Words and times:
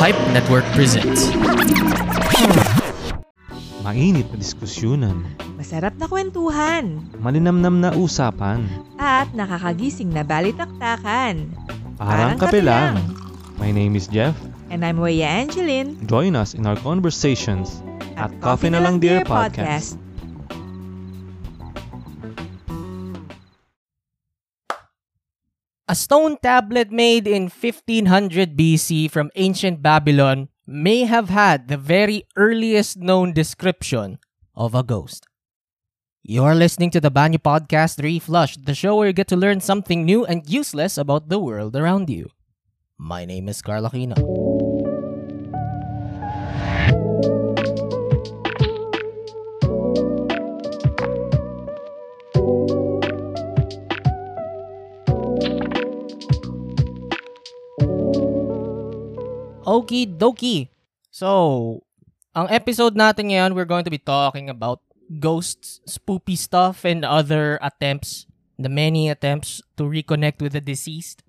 Pipe 0.00 0.16
Network 0.32 0.64
presents. 0.72 1.28
Mainit 3.84 4.24
na 4.32 4.36
diskusyonan, 4.40 5.28
Masarap 5.60 5.92
na 6.00 6.08
kwentuhan 6.08 7.04
malinamnam 7.20 7.84
na 7.84 7.92
usapan, 7.92 8.64
at 8.96 9.28
nakakagising 9.36 10.08
na 10.08 10.24
balitaktakan. 10.24 11.52
parang 12.00 12.40
kape 12.40 12.64
lang. 12.64 12.96
My 13.60 13.68
name 13.68 13.92
is 13.92 14.08
Jeff. 14.08 14.32
And 14.72 14.88
I'm 14.88 15.04
Weya 15.04 15.28
Angeline 15.28 16.00
Join 16.08 16.32
us 16.32 16.56
in 16.56 16.64
our 16.64 16.80
conversations 16.80 17.84
at 18.16 18.32
Coffee 18.40 18.72
na 18.72 18.80
Lang 18.80 19.04
Dear 19.04 19.20
Podcast. 19.20 20.00
A 25.90 25.94
stone 25.96 26.38
tablet 26.38 26.92
made 26.92 27.26
in 27.26 27.50
1500 27.50 28.54
BC 28.54 29.10
from 29.10 29.28
ancient 29.34 29.82
Babylon 29.82 30.46
may 30.64 31.02
have 31.02 31.30
had 31.30 31.66
the 31.66 31.76
very 31.76 32.22
earliest 32.36 32.96
known 32.96 33.32
description 33.32 34.20
of 34.54 34.72
a 34.76 34.84
ghost. 34.84 35.26
You're 36.22 36.54
listening 36.54 36.90
to 36.90 37.00
the 37.00 37.10
Banyo 37.10 37.42
Podcast 37.42 37.98
Reflush, 37.98 38.64
the 38.64 38.72
show 38.72 38.94
where 38.94 39.08
you 39.08 39.12
get 39.12 39.26
to 39.34 39.36
learn 39.36 39.58
something 39.58 40.04
new 40.04 40.24
and 40.24 40.48
useless 40.48 40.96
about 40.96 41.28
the 41.28 41.40
world 41.40 41.74
around 41.74 42.08
you. 42.08 42.30
My 42.96 43.24
name 43.24 43.48
is 43.48 43.60
Carl 43.60 43.90
Aquino. 43.90 44.14
Okie 59.70 60.02
dokie. 60.02 60.66
So, 61.14 61.86
ang 62.34 62.50
episode 62.50 62.98
natin 62.98 63.30
ngayon, 63.30 63.54
we're 63.54 63.70
going 63.70 63.86
to 63.86 63.94
be 63.94 64.02
talking 64.02 64.50
about 64.50 64.82
ghosts, 65.22 65.78
spoopy 65.86 66.34
stuff, 66.34 66.82
and 66.82 67.06
other 67.06 67.54
attempts, 67.62 68.26
the 68.58 68.66
many 68.66 69.06
attempts 69.06 69.62
to 69.78 69.86
reconnect 69.86 70.42
with 70.42 70.58
the 70.58 70.62
deceased. 70.62 71.22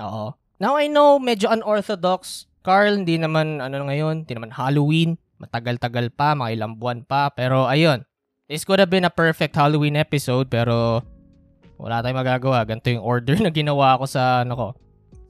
Oo. 0.00 0.32
Now, 0.56 0.80
I 0.80 0.88
know, 0.88 1.20
medyo 1.20 1.52
unorthodox. 1.52 2.48
Carl, 2.64 2.96
hindi 2.96 3.20
naman, 3.20 3.60
ano 3.60 3.84
ngayon, 3.92 4.24
hindi 4.24 4.32
naman 4.32 4.56
Halloween. 4.56 5.20
Matagal-tagal 5.36 6.16
pa, 6.16 6.32
mga 6.32 6.56
ilang 6.56 6.80
buwan 6.80 7.04
pa. 7.04 7.28
Pero, 7.36 7.68
ayun. 7.68 8.08
This 8.48 8.64
could 8.64 8.80
have 8.80 8.88
been 8.88 9.04
a 9.04 9.12
perfect 9.12 9.52
Halloween 9.52 10.00
episode, 10.00 10.48
pero 10.48 11.04
wala 11.76 12.00
tayong 12.00 12.24
magagawa. 12.24 12.64
Ganito 12.64 12.88
yung 12.88 13.04
order 13.04 13.36
na 13.36 13.52
ginawa 13.52 14.00
ko 14.00 14.08
sa, 14.08 14.48
ano 14.48 14.56
ko, 14.56 14.68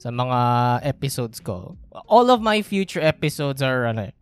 sa 0.07 0.15
mga 0.15 0.39
episodes 0.87 1.43
ko. 1.43 1.75
All 2.07 2.31
of 2.31 2.39
my 2.39 2.63
future 2.63 3.03
episodes 3.03 3.59
are 3.59 3.91
ano 3.91 4.07
eh, 4.07 4.15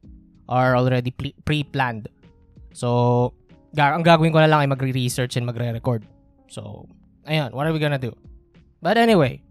are 0.50 0.74
already 0.74 1.14
pre- 1.14 1.38
pre-planned. 1.46 2.10
So, 2.74 3.38
ang 3.78 4.02
gagawin 4.02 4.34
ko 4.34 4.42
na 4.42 4.50
lang 4.50 4.66
ay 4.66 4.70
magre-research 4.74 5.38
and 5.38 5.46
magre-record. 5.46 6.02
So, 6.50 6.90
ayun, 7.30 7.54
what 7.54 7.70
are 7.70 7.74
we 7.74 7.78
gonna 7.78 8.02
do? 8.02 8.18
But 8.82 8.98
anyway, 8.98 9.46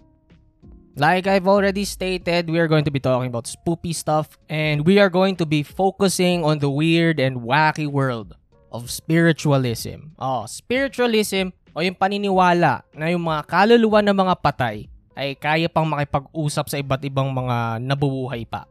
like 0.98 1.30
I've 1.30 1.46
already 1.46 1.86
stated, 1.86 2.50
we 2.50 2.58
are 2.58 2.66
going 2.66 2.82
to 2.82 2.90
be 2.90 2.98
talking 2.98 3.30
about 3.30 3.46
spoopy 3.46 3.94
stuff 3.94 4.34
and 4.50 4.82
we 4.82 4.98
are 4.98 5.14
going 5.14 5.38
to 5.38 5.46
be 5.46 5.62
focusing 5.62 6.42
on 6.42 6.58
the 6.58 6.70
weird 6.70 7.22
and 7.22 7.46
wacky 7.46 7.86
world 7.86 8.34
of 8.74 8.90
spiritualism. 8.90 10.18
Oh, 10.18 10.50
spiritualism 10.50 11.54
o 11.78 11.82
yung 11.82 11.94
paniniwala 11.94 12.82
na 12.90 13.06
yung 13.06 13.22
mga 13.22 13.46
kaluluwa 13.46 14.02
ng 14.02 14.18
mga 14.18 14.34
patay 14.42 14.90
ay 15.14 15.38
kaya 15.38 15.70
pang 15.70 15.86
makipag-usap 15.86 16.66
sa 16.70 16.76
iba't 16.78 17.02
ibang 17.06 17.30
mga 17.30 17.82
nabubuhay 17.82 18.42
pa. 18.46 18.66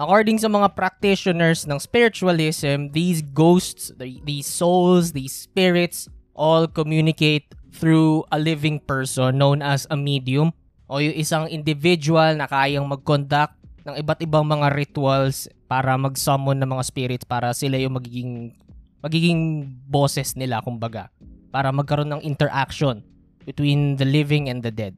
According 0.00 0.40
sa 0.40 0.48
mga 0.48 0.72
practitioners 0.72 1.68
ng 1.68 1.76
spiritualism, 1.76 2.88
these 2.90 3.20
ghosts, 3.20 3.92
the- 4.00 4.22
these 4.24 4.48
souls, 4.48 5.12
these 5.12 5.34
spirits, 5.34 6.08
all 6.32 6.64
communicate 6.64 7.52
through 7.70 8.24
a 8.32 8.38
living 8.40 8.80
person 8.80 9.36
known 9.36 9.60
as 9.60 9.84
a 9.92 9.96
medium 9.96 10.50
o 10.90 10.98
yung 10.98 11.14
isang 11.14 11.46
individual 11.52 12.34
na 12.34 12.48
kayang 12.48 12.88
mag-conduct 12.88 13.54
ng 13.86 13.94
iba't 14.00 14.20
ibang 14.24 14.48
mga 14.48 14.72
rituals 14.74 15.46
para 15.70 15.94
mag-summon 15.94 16.58
ng 16.58 16.70
mga 16.72 16.84
spirits 16.88 17.24
para 17.28 17.54
sila 17.54 17.78
yung 17.78 17.94
magiging 17.94 18.56
magiging 19.00 19.68
bosses 19.88 20.36
nila 20.36 20.60
kumbaga 20.60 21.08
para 21.54 21.72
magkaroon 21.72 22.10
ng 22.18 22.22
interaction 22.26 23.00
between 23.48 23.96
the 23.96 24.04
living 24.04 24.52
and 24.52 24.60
the 24.60 24.72
dead. 24.72 24.96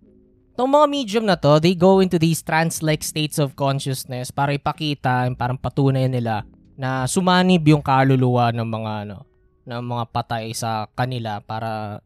Itong 0.53 0.69
mga 0.69 0.87
medium 0.93 1.25
na 1.25 1.41
to, 1.41 1.57
they 1.57 1.73
go 1.73 2.05
into 2.05 2.21
these 2.21 2.45
trance-like 2.45 3.01
states 3.01 3.41
of 3.41 3.57
consciousness 3.57 4.29
para 4.29 4.53
ipakita, 4.53 5.25
parang 5.33 5.57
patunay 5.57 6.13
nila 6.13 6.45
na 6.77 7.09
sumanib 7.09 7.65
yung 7.65 7.81
kaluluwa 7.81 8.53
ng 8.53 8.69
mga 8.69 8.93
ano, 9.09 9.25
ng 9.65 9.81
mga 9.81 10.05
patay 10.13 10.53
sa 10.53 10.85
kanila 10.93 11.41
para 11.41 12.01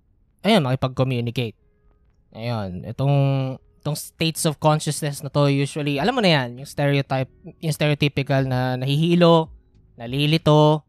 ayun, 0.47 0.62
makipag-communicate. 0.62 1.59
Ayun, 2.31 2.87
itong 2.87 3.17
itong 3.83 3.99
states 3.99 4.47
of 4.47 4.63
consciousness 4.63 5.27
na 5.27 5.31
to 5.31 5.51
usually, 5.51 5.99
alam 5.99 6.15
mo 6.15 6.23
na 6.23 6.39
yan, 6.39 6.63
yung 6.63 6.71
stereotype, 6.71 7.31
yung 7.59 7.75
stereotypical 7.75 8.47
na 8.47 8.78
nahihilo, 8.78 9.51
nalilito, 9.99 10.87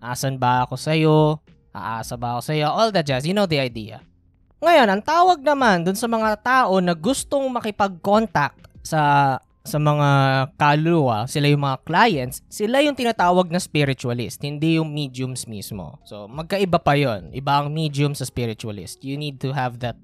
asan 0.00 0.40
ba 0.40 0.64
ako 0.64 0.76
sa'yo, 0.76 1.40
aasa 1.72 2.16
ba 2.16 2.36
ako 2.36 2.48
sa'yo, 2.48 2.68
all 2.72 2.88
that 2.92 3.04
jazz, 3.04 3.28
you 3.28 3.36
know 3.36 3.48
the 3.48 3.60
idea. 3.60 4.00
Ngayon, 4.62 4.88
ang 4.90 5.02
tawag 5.02 5.38
naman 5.42 5.82
dun 5.82 5.98
sa 5.98 6.06
mga 6.06 6.38
tao 6.42 6.78
na 6.78 6.94
gustong 6.94 7.46
makipag-contact 7.50 8.70
sa 8.84 9.36
sa 9.64 9.80
mga 9.80 10.08
kaluluwa, 10.60 11.24
sila 11.24 11.48
yung 11.48 11.64
mga 11.64 11.80
clients, 11.88 12.44
sila 12.52 12.84
yung 12.84 12.92
tinatawag 12.92 13.48
na 13.48 13.56
spiritualist, 13.56 14.44
hindi 14.44 14.76
yung 14.76 14.92
mediums 14.92 15.48
mismo. 15.48 15.96
So, 16.04 16.28
magkaiba 16.28 16.76
pa 16.84 16.92
yon 17.00 17.32
Iba 17.32 17.64
ang 17.64 17.72
medium 17.72 18.12
sa 18.12 18.28
spiritualist. 18.28 19.00
You 19.00 19.16
need 19.16 19.40
to 19.40 19.56
have 19.56 19.80
that 19.80 19.96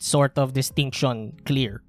sort 0.00 0.40
of 0.40 0.56
distinction 0.56 1.36
clear. 1.44 1.84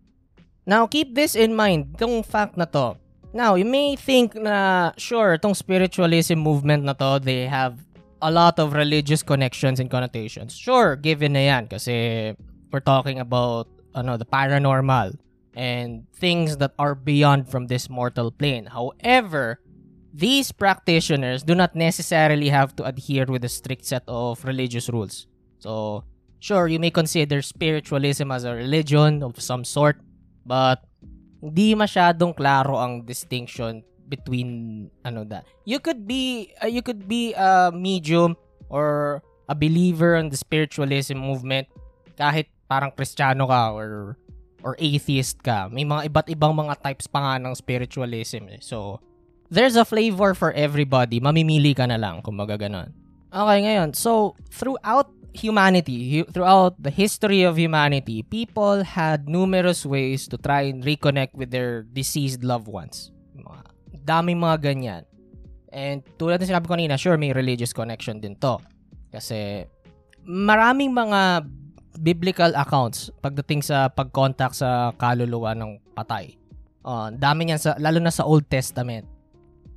Now, 0.68 0.84
keep 0.84 1.16
this 1.16 1.31
in 1.31 1.56
mind, 1.56 1.96
itong 1.96 2.28
fact 2.28 2.59
na 2.59 2.68
to. 2.75 3.00
Now, 3.31 3.56
you 3.56 3.64
may 3.64 3.96
think 3.96 4.35
na, 4.35 4.91
sure, 5.00 5.40
itong 5.40 5.56
spiritualism 5.56 6.44
movement 6.44 6.84
na 6.84 6.91
to, 6.91 7.24
they 7.24 7.47
have 7.47 7.86
a 8.22 8.31
lot 8.31 8.59
of 8.59 8.73
religious 8.73 9.23
connections 9.23 9.79
and 9.79 9.89
connotations. 9.89 10.55
Sure, 10.55 10.95
given 10.95 11.33
na 11.33 11.44
yan 11.51 11.67
kasi 11.67 12.33
we're 12.72 12.83
talking 12.83 13.19
about 13.19 13.67
ano 13.95 14.17
the 14.17 14.25
paranormal 14.25 15.17
and 15.57 16.05
things 16.13 16.57
that 16.57 16.73
are 16.78 16.94
beyond 16.94 17.50
from 17.50 17.67
this 17.67 17.89
mortal 17.89 18.29
plane. 18.29 18.69
However, 18.69 19.59
these 20.13 20.51
practitioners 20.51 21.41
do 21.41 21.55
not 21.55 21.75
necessarily 21.75 22.50
have 22.50 22.75
to 22.78 22.85
adhere 22.85 23.25
with 23.25 23.44
a 23.44 23.50
strict 23.50 23.85
set 23.85 24.03
of 24.07 24.44
religious 24.45 24.89
rules. 24.89 25.25
So, 25.59 26.05
sure, 26.39 26.67
you 26.67 26.79
may 26.79 26.91
consider 26.91 27.41
spiritualism 27.41 28.31
as 28.31 28.44
a 28.44 28.53
religion 28.53 29.23
of 29.23 29.41
some 29.41 29.66
sort, 29.66 29.97
but 30.45 30.85
hindi 31.41 31.73
masyadong 31.73 32.38
klaro 32.38 32.78
ang 32.81 33.05
distinction 33.05 33.81
between 34.07 34.90
ano 35.03 35.28
that. 35.28 35.45
You 35.68 35.84
could 35.84 36.07
be 36.07 36.56
uh, 36.63 36.72
you 36.72 36.81
could 36.81 37.06
be 37.07 37.35
a 37.35 37.72
medium 37.75 38.40
or 38.72 39.22
a 39.47 39.56
believer 39.56 40.16
in 40.16 40.31
the 40.31 40.40
spiritualism 40.40 41.19
movement. 41.19 41.68
Kahit 42.17 42.50
parang 42.66 42.96
kristyano 42.96 43.47
ka 43.47 43.75
or 43.75 44.17
or 44.66 44.73
atheist 44.81 45.44
ka. 45.44 45.69
May 45.69 45.85
mga 45.85 46.09
iba't 46.09 46.28
ibang 46.34 46.56
mga 46.56 46.81
types 46.81 47.06
pa 47.06 47.22
nga 47.22 47.34
ng 47.38 47.53
spiritualism 47.53 48.50
eh. 48.50 48.59
so 48.59 49.00
there's 49.47 49.78
a 49.78 49.85
flavor 49.85 50.34
for 50.34 50.51
everybody. 50.51 51.22
Mamimili 51.22 51.78
ka 51.78 51.85
na 51.85 51.96
lang 51.96 52.19
kung 52.25 52.35
magaganon 52.35 52.91
okay 53.31 53.59
ngayon. 53.67 53.94
So 53.94 54.35
throughout 54.50 55.12
humanity 55.35 56.17
hu- 56.17 56.29
throughout 56.34 56.81
the 56.81 56.90
history 56.90 57.46
of 57.46 57.62
humanity 57.62 58.25
people 58.25 58.81
had 58.81 59.29
numerous 59.29 59.85
ways 59.85 60.25
to 60.25 60.34
try 60.34 60.66
and 60.66 60.81
reconnect 60.81 61.38
with 61.38 61.53
their 61.53 61.85
deceased 61.94 62.41
loved 62.41 62.66
ones 62.66 63.13
daming 64.07 64.39
mga 64.39 64.57
ganyan. 64.63 65.03
And 65.67 65.99
tulad 66.15 66.39
ng 66.39 66.47
sinabi 66.47 66.65
ko 66.65 66.79
kanina, 66.79 66.95
sure, 66.95 67.19
may 67.19 67.35
religious 67.35 67.75
connection 67.75 68.23
din 68.23 68.39
to. 68.39 68.55
Kasi 69.11 69.67
maraming 70.23 70.95
mga 70.95 71.43
biblical 71.99 72.53
accounts 72.55 73.11
pagdating 73.19 73.65
sa 73.65 73.91
pag-contact 73.91 74.63
sa 74.63 74.95
kaluluwa 74.95 75.51
ng 75.57 75.81
patay. 75.91 76.39
Uh, 76.87 77.11
dami 77.11 77.51
niyan 77.51 77.59
sa, 77.59 77.75
lalo 77.83 77.99
na 77.99 78.13
sa 78.13 78.23
Old 78.23 78.47
Testament. 78.47 79.03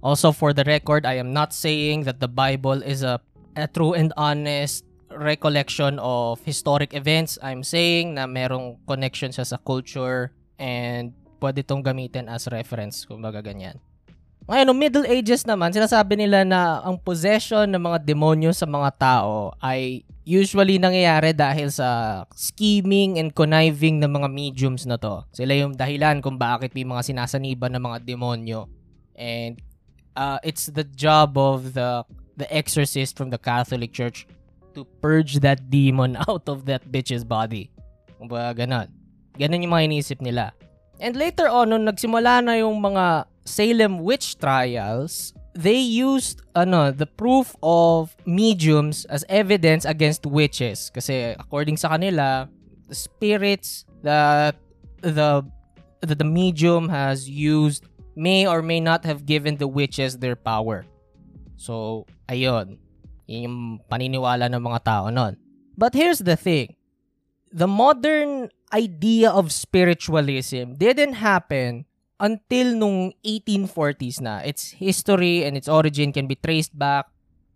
Also, 0.00 0.30
for 0.32 0.54
the 0.54 0.64
record, 0.64 1.04
I 1.04 1.18
am 1.18 1.34
not 1.34 1.52
saying 1.52 2.06
that 2.06 2.22
the 2.22 2.30
Bible 2.30 2.80
is 2.80 3.02
a, 3.02 3.20
a 3.58 3.66
true 3.66 3.92
and 3.92 4.14
honest 4.16 4.86
recollection 5.10 5.98
of 5.98 6.38
historic 6.46 6.94
events. 6.94 7.36
I'm 7.42 7.66
saying 7.66 8.14
na 8.14 8.24
merong 8.30 8.78
connection 8.86 9.34
siya 9.34 9.44
sa 9.44 9.58
culture 9.58 10.32
and 10.56 11.12
pwede 11.42 11.66
itong 11.66 11.82
gamitin 11.82 12.30
as 12.30 12.46
reference, 12.48 13.04
kumbaga 13.04 13.42
ganyan. 13.42 13.76
Ngayon, 14.48 14.66
no 14.66 14.75
Middle 14.76 15.06
Ages 15.08 15.44
naman, 15.44 15.75
sinasabi 15.75 16.16
nila 16.16 16.46
na 16.46 16.81
ang 16.81 16.96
possession 16.96 17.69
ng 17.69 17.82
mga 17.82 17.98
demonyo 18.02 18.50
sa 18.56 18.64
mga 18.64 18.90
tao 18.96 19.52
ay 19.60 20.02
usually 20.25 20.78
nangyayari 20.78 21.34
dahil 21.34 21.69
sa 21.72 22.22
scheming 22.32 23.19
and 23.19 23.34
conniving 23.34 23.98
ng 24.00 24.10
mga 24.10 24.28
mediums 24.31 24.84
na 24.87 24.96
to. 24.96 25.26
Sila 25.34 25.52
yung 25.56 25.75
dahilan 25.75 26.22
kung 26.22 26.38
bakit 26.38 26.72
may 26.72 26.87
mga 26.87 27.02
sinasaniban 27.02 27.75
ng 27.76 27.82
mga 27.82 27.98
demonyo. 28.06 28.70
And 29.19 29.60
uh, 30.16 30.38
it's 30.46 30.70
the 30.70 30.84
job 30.84 31.37
of 31.37 31.76
the 31.76 32.06
the 32.40 32.48
exorcist 32.48 33.20
from 33.20 33.28
the 33.28 33.40
Catholic 33.40 33.92
Church 33.92 34.25
to 34.72 34.87
purge 35.02 35.42
that 35.44 35.69
demon 35.69 36.16
out 36.28 36.48
of 36.48 36.64
that 36.66 36.88
bitch's 36.88 37.22
body. 37.22 37.69
Kung 38.16 38.31
ba 38.31 38.54
ganon. 38.56 38.88
Ganon 39.38 39.62
yung 39.62 39.75
mga 39.75 39.87
iniisip 39.90 40.19
nila. 40.22 40.52
And 41.00 41.16
later 41.16 41.48
on, 41.48 41.72
nung 41.72 41.88
nagsimula 41.88 42.44
na 42.44 42.60
yung 42.60 42.76
mga 42.76 43.29
Salem 43.44 44.00
witch 44.00 44.38
trials, 44.38 45.34
they 45.54 45.78
used 45.78 46.42
ano, 46.54 46.90
the 46.90 47.06
proof 47.06 47.56
of 47.62 48.16
mediums 48.26 49.04
as 49.06 49.25
evidence 49.28 49.84
against 49.84 50.26
witches. 50.26 50.90
Kasi 50.94 51.34
according 51.38 51.76
sa 51.76 51.96
kanila, 51.96 52.48
the 52.88 52.94
spirits 52.94 53.84
that 54.02 54.56
the 55.00 55.44
that 56.00 56.19
the 56.19 56.25
medium 56.25 56.88
has 56.88 57.28
used 57.28 57.84
may 58.16 58.46
or 58.46 58.62
may 58.62 58.81
not 58.81 59.04
have 59.04 59.25
given 59.25 59.56
the 59.56 59.69
witches 59.69 60.19
their 60.19 60.37
power. 60.37 60.84
So, 61.56 62.06
ayun. 62.28 62.81
Yun 63.28 63.40
yung 63.46 63.58
paniniwala 63.87 64.50
ng 64.50 64.62
mga 64.64 64.81
tao 64.84 65.06
nun. 65.08 65.37
But 65.76 65.94
here's 65.94 66.20
the 66.20 66.37
thing. 66.37 66.76
The 67.52 67.69
modern 67.69 68.50
idea 68.72 69.31
of 69.31 69.50
spiritualism 69.52 70.78
didn't 70.78 71.19
happen 71.19 71.87
until 72.20 72.76
nung 72.76 73.17
1840s 73.25 74.20
na. 74.20 74.44
Its 74.44 74.76
history 74.76 75.43
and 75.43 75.56
its 75.56 75.67
origin 75.67 76.12
can 76.12 76.28
be 76.28 76.37
traced 76.37 76.76
back 76.76 77.08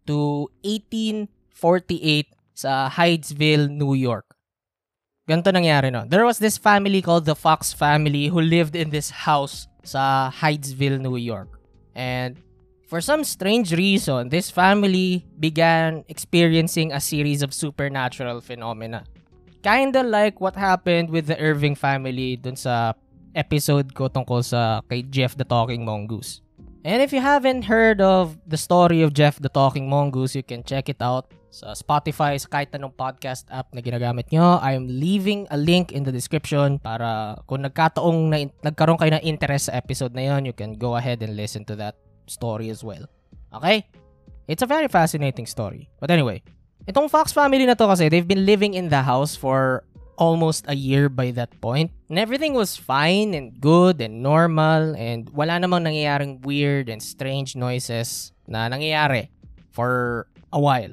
to 0.08 0.48
1848 0.64 2.32
sa 2.56 2.88
Hydesville, 2.88 3.68
New 3.68 3.92
York. 3.92 4.24
Ganito 5.28 5.52
nangyari 5.52 5.92
no. 5.92 6.04
There 6.08 6.24
was 6.24 6.40
this 6.40 6.56
family 6.56 7.00
called 7.04 7.24
the 7.28 7.36
Fox 7.36 7.72
family 7.72 8.28
who 8.28 8.40
lived 8.40 8.74
in 8.74 8.90
this 8.90 9.12
house 9.28 9.68
sa 9.84 10.32
Hydesville, 10.32 11.00
New 11.00 11.16
York. 11.16 11.60
And 11.94 12.40
for 12.88 13.00
some 13.00 13.24
strange 13.24 13.72
reason, 13.72 14.28
this 14.28 14.50
family 14.50 15.24
began 15.40 16.04
experiencing 16.08 16.92
a 16.92 17.00
series 17.00 17.42
of 17.42 17.52
supernatural 17.52 18.40
phenomena. 18.40 19.04
Kinda 19.64 20.04
like 20.04 20.40
what 20.40 20.56
happened 20.56 21.08
with 21.08 21.24
the 21.24 21.40
Irving 21.40 21.74
family 21.74 22.36
dun 22.36 22.56
sa 22.56 22.92
episode 23.34 23.92
ko 23.92 24.08
tungkol 24.08 24.40
sa 24.40 24.80
kay 24.86 25.02
Jeff 25.10 25.34
the 25.34 25.44
Talking 25.44 25.82
Mongoose. 25.84 26.40
And 26.84 27.00
if 27.00 27.12
you 27.12 27.24
haven't 27.24 27.64
heard 27.64 28.04
of 28.04 28.36
the 28.44 28.60
story 28.60 29.00
of 29.00 29.16
Jeff 29.16 29.40
the 29.40 29.48
Talking 29.48 29.88
Mongoose, 29.88 30.36
you 30.36 30.44
can 30.44 30.62
check 30.62 30.88
it 30.92 31.00
out 31.00 31.32
sa 31.54 31.70
Spotify, 31.72 32.34
sa 32.34 32.50
kahit 32.50 32.74
anong 32.74 32.92
podcast 32.98 33.46
app 33.48 33.70
na 33.72 33.80
ginagamit 33.80 34.28
nyo. 34.34 34.58
I'm 34.58 34.90
leaving 34.90 35.46
a 35.48 35.56
link 35.56 35.94
in 35.94 36.02
the 36.02 36.10
description 36.10 36.82
para 36.82 37.38
kung 37.46 37.62
nagkataong 37.62 38.20
na, 38.26 38.50
nagkaroon 38.60 38.98
kayo 38.98 39.14
ng 39.16 39.24
interest 39.24 39.70
sa 39.70 39.78
episode 39.78 40.12
na 40.18 40.34
yon, 40.34 40.44
you 40.44 40.52
can 40.52 40.74
go 40.74 40.98
ahead 40.98 41.22
and 41.22 41.38
listen 41.38 41.62
to 41.70 41.78
that 41.78 41.94
story 42.26 42.68
as 42.74 42.82
well. 42.82 43.06
Okay? 43.54 43.86
It's 44.44 44.60
a 44.60 44.68
very 44.68 44.90
fascinating 44.90 45.46
story. 45.46 45.88
But 46.02 46.10
anyway, 46.10 46.44
itong 46.84 47.08
Fox 47.08 47.32
family 47.32 47.64
na 47.64 47.78
to 47.78 47.88
kasi, 47.88 48.12
they've 48.12 48.28
been 48.28 48.44
living 48.44 48.74
in 48.74 48.92
the 48.92 49.00
house 49.00 49.32
for 49.38 49.88
almost 50.16 50.64
a 50.68 50.74
year 50.74 51.08
by 51.08 51.30
that 51.32 51.60
point. 51.60 51.90
And 52.08 52.18
everything 52.18 52.54
was 52.54 52.76
fine 52.76 53.34
and 53.34 53.60
good 53.60 54.00
and 54.00 54.22
normal 54.22 54.94
and 54.96 55.28
wala 55.30 55.58
namang 55.58 55.86
nangyayaring 55.88 56.44
weird 56.44 56.88
and 56.88 57.02
strange 57.02 57.56
noises 57.56 58.32
na 58.46 58.68
nangyayari 58.68 59.28
for 59.70 60.26
a 60.52 60.60
while. 60.60 60.92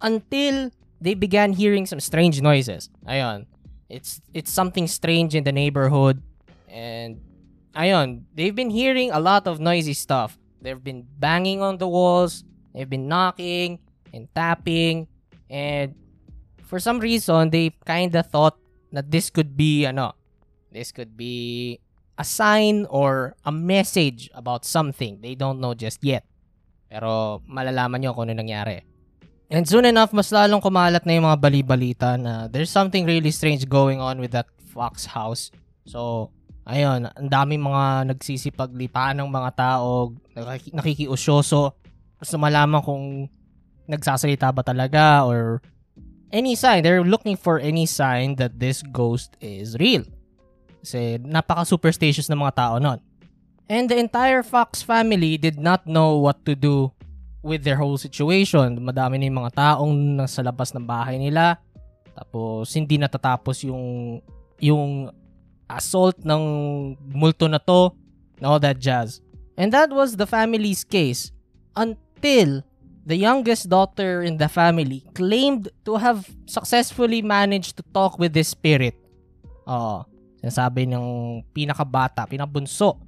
Until 0.00 0.70
they 1.00 1.14
began 1.14 1.52
hearing 1.52 1.86
some 1.86 2.00
strange 2.00 2.42
noises. 2.42 2.90
Ayun. 3.06 3.46
It's 3.88 4.20
it's 4.34 4.52
something 4.52 4.86
strange 4.86 5.34
in 5.34 5.44
the 5.44 5.52
neighborhood 5.52 6.20
and 6.68 7.20
ayun, 7.72 8.28
they've 8.34 8.54
been 8.54 8.70
hearing 8.70 9.10
a 9.10 9.20
lot 9.20 9.46
of 9.46 9.60
noisy 9.60 9.94
stuff. 9.94 10.36
They've 10.60 10.82
been 10.82 11.06
banging 11.18 11.62
on 11.62 11.78
the 11.78 11.88
walls, 11.88 12.44
they've 12.74 12.88
been 12.88 13.08
knocking 13.08 13.78
and 14.12 14.28
tapping 14.34 15.06
and 15.48 15.94
for 16.68 16.76
some 16.76 17.00
reason, 17.00 17.48
they 17.48 17.72
kind 17.88 18.12
of 18.12 18.28
thought 18.28 18.60
that 18.92 19.08
this 19.08 19.32
could 19.32 19.56
be, 19.56 19.88
ano, 19.88 20.12
this 20.68 20.92
could 20.92 21.16
be 21.16 21.80
a 22.20 22.24
sign 22.24 22.84
or 22.92 23.32
a 23.48 23.50
message 23.50 24.28
about 24.36 24.68
something. 24.68 25.24
They 25.24 25.32
don't 25.32 25.64
know 25.64 25.72
just 25.72 26.04
yet. 26.04 26.28
Pero 26.92 27.40
malalaman 27.48 28.04
nyo 28.04 28.12
kung 28.12 28.28
ano 28.28 28.36
nangyari. 28.36 28.84
And 29.48 29.64
soon 29.64 29.88
enough, 29.88 30.12
mas 30.12 30.28
lalong 30.28 30.60
kumalat 30.60 31.08
na 31.08 31.16
yung 31.16 31.24
mga 31.24 31.40
bali-balita 31.40 32.20
na 32.20 32.52
there's 32.52 32.68
something 32.68 33.08
really 33.08 33.32
strange 33.32 33.64
going 33.64 33.96
on 33.96 34.20
with 34.20 34.36
that 34.36 34.44
Fox 34.68 35.08
house. 35.08 35.48
So, 35.88 36.28
ayun, 36.68 37.08
ang 37.08 37.28
daming 37.32 37.64
mga 37.64 38.12
nagsisipaglipan 38.12 39.16
ng 39.16 39.32
mga 39.32 39.50
tao, 39.56 40.12
nakiki- 40.36 40.76
nakikiusyoso. 40.76 41.72
Gusto 42.20 42.34
malaman 42.36 42.84
kung 42.84 43.24
nagsasalita 43.88 44.52
ba 44.52 44.60
talaga 44.60 45.24
or 45.24 45.64
any 46.32 46.54
sign. 46.54 46.82
They're 46.82 47.04
looking 47.04 47.36
for 47.36 47.58
any 47.58 47.86
sign 47.86 48.36
that 48.36 48.58
this 48.58 48.82
ghost 48.82 49.36
is 49.40 49.76
real. 49.76 50.04
Kasi 50.80 51.18
napaka-superstitious 51.20 52.30
ng 52.30 52.38
mga 52.38 52.54
tao 52.54 52.74
nun. 52.78 53.00
And 53.68 53.90
the 53.90 54.00
entire 54.00 54.40
Fox 54.40 54.80
family 54.80 55.36
did 55.36 55.60
not 55.60 55.84
know 55.84 56.16
what 56.16 56.40
to 56.48 56.56
do 56.56 56.92
with 57.44 57.64
their 57.64 57.76
whole 57.76 58.00
situation. 58.00 58.80
Madami 58.80 59.20
na 59.20 59.28
yung 59.28 59.40
mga 59.44 59.54
taong 59.54 59.92
nasa 60.16 60.40
labas 60.40 60.72
ng 60.72 60.88
bahay 60.88 61.20
nila. 61.20 61.60
Tapos 62.16 62.72
hindi 62.72 62.96
natatapos 62.96 63.68
yung 63.68 64.18
yung 64.58 65.12
assault 65.68 66.16
ng 66.24 66.42
multo 67.12 67.46
na 67.46 67.60
to 67.60 67.92
and 68.40 68.44
all 68.48 68.58
that 68.58 68.80
jazz. 68.80 69.20
And 69.60 69.70
that 69.76 69.92
was 69.92 70.16
the 70.16 70.26
family's 70.26 70.82
case 70.82 71.30
until 71.76 72.64
the 73.08 73.16
youngest 73.16 73.72
daughter 73.72 74.20
in 74.20 74.36
the 74.36 74.52
family 74.52 75.00
claimed 75.16 75.72
to 75.88 75.96
have 75.96 76.28
successfully 76.44 77.24
managed 77.24 77.80
to 77.80 77.82
talk 77.96 78.20
with 78.20 78.36
this 78.36 78.52
spirit. 78.52 78.92
Oo. 79.64 80.04
Sinasabi 80.44 80.84
ng 80.92 81.40
pinakabata, 81.56 82.28
pinabunso. 82.28 83.00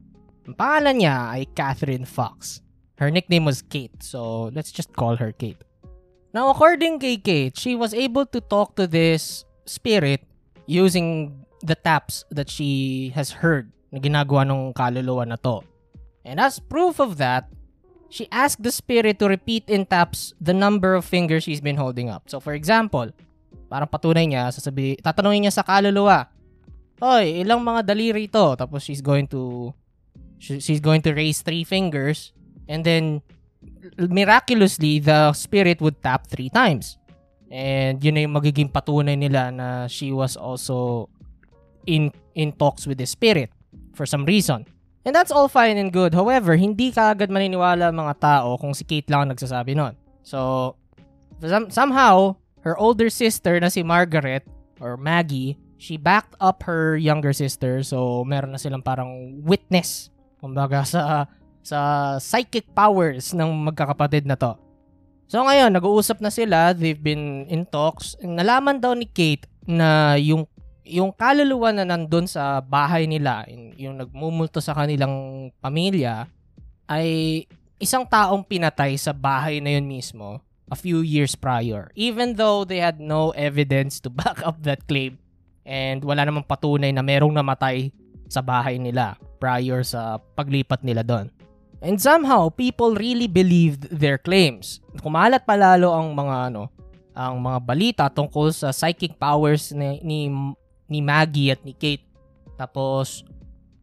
Ang 0.49 0.57
pangalan 0.57 1.05
niya 1.05 1.37
ay 1.37 1.45
Catherine 1.53 2.09
Fox. 2.09 2.65
Her 2.97 3.13
nickname 3.13 3.45
was 3.45 3.61
Kate, 3.61 4.01
so 4.01 4.49
let's 4.57 4.73
just 4.73 4.91
call 4.97 5.21
her 5.21 5.37
Kate. 5.37 5.61
Now, 6.33 6.49
according 6.49 6.99
kay 7.05 7.21
Kate, 7.21 7.55
she 7.55 7.77
was 7.77 7.93
able 7.93 8.25
to 8.33 8.41
talk 8.41 8.81
to 8.81 8.89
this 8.89 9.45
spirit 9.69 10.25
using 10.65 11.37
the 11.61 11.77
taps 11.77 12.25
that 12.33 12.49
she 12.49 13.13
has 13.13 13.31
heard 13.45 13.69
na 13.93 14.01
ginagawa 14.01 14.49
ng 14.49 14.73
kaluluwa 14.73 15.29
na 15.29 15.37
to. 15.45 15.61
And 16.25 16.41
as 16.41 16.57
proof 16.57 17.01
of 17.01 17.21
that, 17.21 17.53
she 18.11 18.27
asked 18.35 18.61
the 18.61 18.75
spirit 18.75 19.23
to 19.23 19.31
repeat 19.31 19.71
in 19.71 19.87
taps 19.87 20.35
the 20.43 20.53
number 20.53 20.99
of 20.99 21.07
fingers 21.07 21.47
she's 21.47 21.63
been 21.63 21.79
holding 21.79 22.11
up. 22.11 22.27
So 22.29 22.43
for 22.43 22.53
example, 22.53 23.15
parang 23.71 23.89
patunay 23.89 24.27
niya, 24.27 24.51
sasabi, 24.51 24.99
tatanungin 24.99 25.47
niya 25.49 25.55
sa 25.55 25.63
kaluluwa, 25.63 26.27
Hoy, 27.01 27.41
ilang 27.41 27.65
mga 27.65 27.89
daliri 27.89 28.29
to? 28.29 28.61
Tapos 28.61 28.85
she's 28.85 29.01
going 29.01 29.25
to 29.33 29.73
she- 30.37 30.61
she's 30.61 30.85
going 30.85 31.01
to 31.01 31.17
raise 31.17 31.41
three 31.41 31.65
fingers 31.65 32.37
and 32.69 32.85
then 32.85 33.25
miraculously 33.97 35.01
the 35.01 35.33
spirit 35.33 35.81
would 35.81 35.97
tap 36.05 36.29
three 36.29 36.53
times. 36.53 37.01
And 37.49 38.05
yun 38.05 38.15
na 38.15 38.29
yung 38.29 38.37
magiging 38.37 38.69
patunay 38.69 39.17
nila 39.17 39.49
na 39.49 39.89
she 39.89 40.13
was 40.13 40.37
also 40.37 41.09
in 41.89 42.13
in 42.37 42.53
talks 42.53 42.85
with 42.85 43.01
the 43.01 43.09
spirit 43.09 43.49
for 43.97 44.05
some 44.05 44.29
reason. 44.29 44.69
And 45.05 45.17
that's 45.17 45.33
all 45.33 45.49
fine 45.49 45.81
and 45.81 45.89
good. 45.89 46.13
However, 46.13 46.61
hindi 46.61 46.93
ka 46.93 47.17
agad 47.17 47.33
maniniwala 47.33 47.89
ang 47.89 47.97
mga 47.97 48.15
tao 48.21 48.61
kung 48.61 48.77
si 48.77 48.85
Kate 48.85 49.09
lang 49.09 49.25
ang 49.25 49.31
nagsasabi 49.33 49.73
nun. 49.73 49.97
So, 50.21 50.77
some, 51.41 51.73
somehow, 51.73 52.37
her 52.61 52.77
older 52.77 53.09
sister 53.09 53.57
na 53.57 53.73
si 53.73 53.81
Margaret 53.81 54.45
or 54.77 55.01
Maggie, 55.01 55.57
she 55.81 55.97
backed 55.97 56.37
up 56.37 56.61
her 56.69 57.01
younger 57.01 57.33
sister. 57.33 57.81
So, 57.81 58.29
meron 58.29 58.53
na 58.53 58.61
silang 58.61 58.85
parang 58.85 59.41
witness. 59.41 60.13
Kumbaga 60.37 60.85
sa 60.85 61.29
sa 61.61 62.17
psychic 62.17 62.73
powers 62.73 63.37
ng 63.37 63.49
magkakapatid 63.69 64.25
na 64.25 64.37
to. 64.37 64.57
So 65.31 65.47
ngayon, 65.47 65.71
nag-uusap 65.71 66.19
na 66.19 66.33
sila, 66.33 66.75
they've 66.75 66.99
been 66.99 67.47
in 67.47 67.63
talks. 67.63 68.19
Nalaman 68.19 68.83
daw 68.83 68.99
ni 68.99 69.07
Kate 69.07 69.47
na 69.63 70.19
yung 70.19 70.50
yung 70.91 71.15
kaluluwa 71.15 71.71
na 71.71 71.87
nandun 71.87 72.27
sa 72.27 72.59
bahay 72.59 73.07
nila, 73.07 73.47
yung 73.79 74.03
nagmumulto 74.03 74.59
sa 74.59 74.75
kanilang 74.75 75.49
pamilya, 75.63 76.27
ay 76.91 77.47
isang 77.79 78.03
taong 78.03 78.43
pinatay 78.43 78.99
sa 78.99 79.15
bahay 79.15 79.63
na 79.63 79.79
yun 79.79 79.87
mismo 79.87 80.43
a 80.71 80.77
few 80.77 81.07
years 81.07 81.39
prior. 81.39 81.89
Even 81.95 82.35
though 82.35 82.67
they 82.67 82.83
had 82.83 82.99
no 82.99 83.31
evidence 83.39 84.03
to 84.03 84.11
back 84.21 84.43
up 84.43 84.59
that 84.67 84.83
claim 84.91 85.17
and 85.63 86.03
wala 86.03 86.27
namang 86.27 86.47
patunay 86.47 86.91
na 86.91 87.07
merong 87.07 87.33
namatay 87.33 87.95
sa 88.27 88.43
bahay 88.43 88.79
nila 88.79 89.15
prior 89.39 89.87
sa 89.87 90.19
paglipat 90.35 90.83
nila 90.83 91.07
doon. 91.07 91.31
And 91.81 91.97
somehow, 91.97 92.53
people 92.53 92.93
really 92.93 93.25
believed 93.25 93.89
their 93.89 94.21
claims. 94.21 94.85
Kumalat 95.01 95.49
palalo 95.49 95.97
ang 95.97 96.13
mga 96.13 96.53
ano, 96.53 96.69
ang 97.17 97.41
mga 97.41 97.59
balita 97.65 98.05
tungkol 98.13 98.53
sa 98.53 98.69
psychic 98.69 99.17
powers 99.17 99.73
ni, 99.73 99.97
ni, 100.05 100.29
ni 100.91 101.01
Maggie 101.01 101.55
at 101.55 101.63
ni 101.63 101.73
Kate. 101.73 102.05
Tapos, 102.59 103.23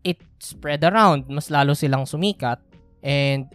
it 0.04 0.20
spread 0.38 0.84
around. 0.84 1.26
Mas 1.32 1.48
lalo 1.48 1.74
silang 1.74 2.06
sumikat. 2.06 2.62
And 3.02 3.48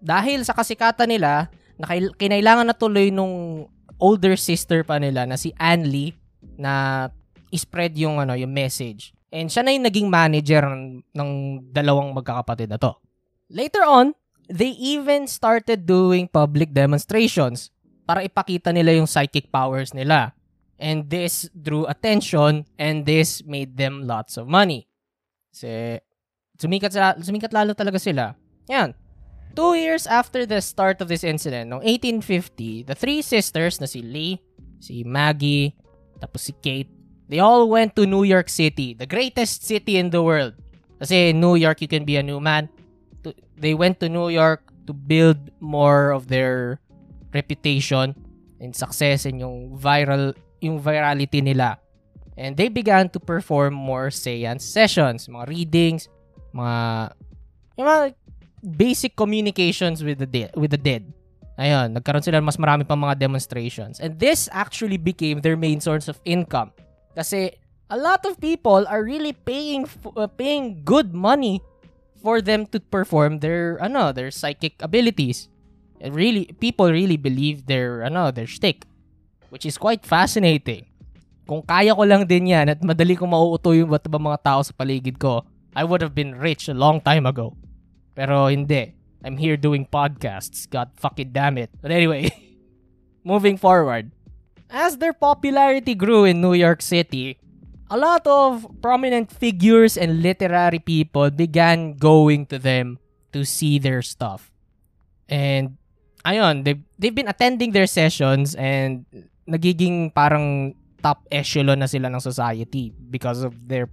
dahil 0.00 0.46
sa 0.46 0.54
kasikatan 0.54 1.10
nila, 1.10 1.50
nakail- 1.76 2.14
kinailangan 2.14 2.70
na 2.70 2.76
tuloy 2.78 3.10
nung 3.10 3.66
older 3.98 4.38
sister 4.38 4.86
pa 4.86 5.02
nila 5.02 5.26
na 5.26 5.34
si 5.34 5.50
Anne 5.56 6.14
na 6.56 7.06
spread 7.56 7.96
yung 7.96 8.20
ano 8.20 8.36
yung 8.36 8.52
message. 8.52 9.16
And 9.32 9.48
siya 9.48 9.64
na 9.64 9.72
yung 9.72 9.86
naging 9.88 10.08
manager 10.08 10.62
ng, 10.64 10.84
ng 11.12 11.30
dalawang 11.72 12.12
magkakapatid 12.12 12.68
na 12.70 12.78
to. 12.78 12.92
Later 13.48 13.82
on, 13.88 14.12
they 14.46 14.76
even 14.76 15.26
started 15.26 15.88
doing 15.88 16.30
public 16.30 16.70
demonstrations 16.70 17.74
para 18.06 18.22
ipakita 18.22 18.70
nila 18.70 18.94
yung 18.94 19.08
psychic 19.10 19.50
powers 19.50 19.90
nila. 19.90 20.35
And 20.76 21.08
this 21.08 21.48
drew 21.56 21.88
attention 21.88 22.68
and 22.76 23.08
this 23.08 23.40
made 23.44 23.76
them 23.76 24.04
lots 24.04 24.36
of 24.36 24.44
money. 24.44 24.88
Kasi 25.52 26.00
sumikat, 26.60 26.92
sila, 26.92 27.16
sumikat 27.16 27.52
lalo 27.56 27.72
talaga 27.72 27.96
sila. 27.96 28.36
Yan. 28.68 28.92
Two 29.56 29.72
years 29.72 30.04
after 30.04 30.44
the 30.44 30.60
start 30.60 31.00
of 31.00 31.08
this 31.08 31.24
incident, 31.24 31.72
noong 31.72 31.80
1850, 31.80 32.84
the 32.84 32.92
three 32.92 33.24
sisters 33.24 33.80
na 33.80 33.88
si 33.88 34.04
Lee, 34.04 34.36
si 34.84 35.00
Maggie, 35.00 35.72
tapos 36.20 36.44
si 36.44 36.52
Kate, 36.60 36.92
they 37.32 37.40
all 37.40 37.64
went 37.64 37.96
to 37.96 38.04
New 38.04 38.28
York 38.28 38.52
City, 38.52 38.92
the 38.92 39.08
greatest 39.08 39.64
city 39.64 39.96
in 39.96 40.12
the 40.12 40.20
world. 40.20 40.52
Kasi 41.00 41.32
New 41.32 41.56
York, 41.56 41.80
you 41.80 41.88
can 41.88 42.04
be 42.04 42.20
a 42.20 42.22
new 42.22 42.36
man 42.36 42.68
they 43.56 43.74
went 43.74 44.00
to 44.00 44.08
New 44.08 44.28
York 44.28 44.62
to 44.86 44.92
build 44.92 45.50
more 45.60 46.12
of 46.12 46.28
their 46.28 46.80
reputation 47.32 48.14
and 48.60 48.76
success 48.76 49.24
and 49.24 49.40
yung 49.40 49.76
viral 49.76 50.36
yung 50.60 50.80
virality 50.80 51.42
nila. 51.42 51.78
And 52.36 52.52
they 52.56 52.68
began 52.68 53.08
to 53.16 53.20
perform 53.20 53.72
more 53.72 54.12
seance 54.12 54.64
sessions, 54.64 55.24
mga 55.28 55.48
readings, 55.48 56.08
mga 56.52 57.16
yung 57.80 57.86
mga 57.88 58.02
basic 58.76 59.16
communications 59.16 60.04
with 60.04 60.20
the 60.20 60.28
dead, 60.28 60.52
with 60.56 60.72
the 60.72 60.80
dead. 60.80 61.08
Ayun, 61.56 61.96
nagkaroon 61.96 62.20
sila 62.20 62.44
mas 62.44 62.60
marami 62.60 62.84
pang 62.84 63.00
mga 63.00 63.16
demonstrations. 63.16 63.96
And 63.96 64.20
this 64.20 64.48
actually 64.52 65.00
became 65.00 65.40
their 65.40 65.56
main 65.56 65.80
source 65.80 66.08
of 66.12 66.20
income. 66.28 66.76
Kasi 67.16 67.56
a 67.88 67.96
lot 67.96 68.28
of 68.28 68.36
people 68.36 68.84
are 68.84 69.00
really 69.00 69.32
paying 69.32 69.88
uh, 70.16 70.28
paying 70.28 70.84
good 70.84 71.16
money 71.16 71.64
for 72.20 72.44
them 72.44 72.68
to 72.76 72.80
perform 72.80 73.40
their 73.40 73.80
ano, 73.80 74.12
their 74.12 74.28
psychic 74.28 74.76
abilities. 74.84 75.48
And 75.96 76.12
really 76.12 76.52
people 76.60 76.92
really 76.92 77.16
believe 77.16 77.64
their 77.64 78.04
ano, 78.04 78.28
their 78.28 78.44
shtick, 78.44 78.84
which 79.48 79.64
is 79.64 79.78
quite 79.78 80.06
fascinating. 80.06 80.86
Kung 81.46 81.62
kaya 81.62 81.94
ko 81.94 82.02
lang 82.02 82.26
din 82.26 82.50
yan 82.50 82.66
at 82.66 82.82
madali 82.82 83.14
kong 83.14 83.30
mauuto 83.30 83.70
yung 83.70 83.90
ba't 83.90 84.06
ba 84.10 84.18
mga 84.18 84.42
tao 84.42 84.60
sa 84.66 84.74
paligid 84.74 85.16
ko, 85.16 85.46
I 85.78 85.86
would 85.86 86.02
have 86.02 86.16
been 86.16 86.34
rich 86.34 86.66
a 86.66 86.74
long 86.74 86.98
time 86.98 87.28
ago. 87.28 87.54
Pero 88.16 88.50
hindi. 88.50 88.96
I'm 89.22 89.36
here 89.36 89.56
doing 89.58 89.86
podcasts. 89.86 90.66
God 90.66 90.90
fucking 90.98 91.30
damn 91.30 91.58
it. 91.58 91.70
But 91.82 91.90
anyway, 91.90 92.30
moving 93.24 93.58
forward. 93.58 94.10
As 94.70 94.98
their 94.98 95.14
popularity 95.14 95.94
grew 95.94 96.24
in 96.26 96.40
New 96.40 96.54
York 96.54 96.82
City, 96.82 97.38
a 97.90 97.96
lot 97.96 98.26
of 98.26 98.66
prominent 98.82 99.30
figures 99.30 99.96
and 99.96 100.22
literary 100.22 100.78
people 100.78 101.30
began 101.30 101.94
going 101.94 102.46
to 102.46 102.58
them 102.58 102.98
to 103.32 103.44
see 103.44 103.78
their 103.78 104.02
stuff. 104.02 104.50
And 105.28 105.78
ayun, 106.24 106.64
they've, 106.64 106.82
they've 106.98 107.14
been 107.14 107.28
attending 107.28 107.72
their 107.72 107.86
sessions 107.86 108.54
and 108.54 109.06
nagiging 109.46 110.12
parang 110.12 110.74
top 111.02 111.22
echelon 111.30 111.78
na 111.78 111.86
sila 111.86 112.10
ng 112.10 112.20
society 112.20 112.90
because 113.10 113.46
of 113.46 113.54
their 113.70 113.88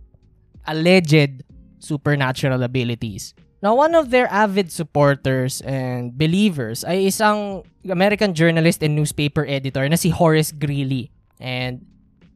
alleged 0.65 1.45
supernatural 1.79 2.63
abilities. 2.63 3.37
Now, 3.63 3.79
one 3.79 3.95
of 3.95 4.11
their 4.11 4.27
avid 4.27 4.75
supporters 4.75 5.63
and 5.63 6.11
believers 6.11 6.83
ay 6.83 7.07
isang 7.07 7.63
American 7.87 8.35
journalist 8.35 8.83
and 8.83 8.91
newspaper 8.91 9.47
editor 9.47 9.87
na 9.87 9.95
si 9.95 10.11
Horace 10.11 10.51
Greeley. 10.51 11.15
And 11.39 11.87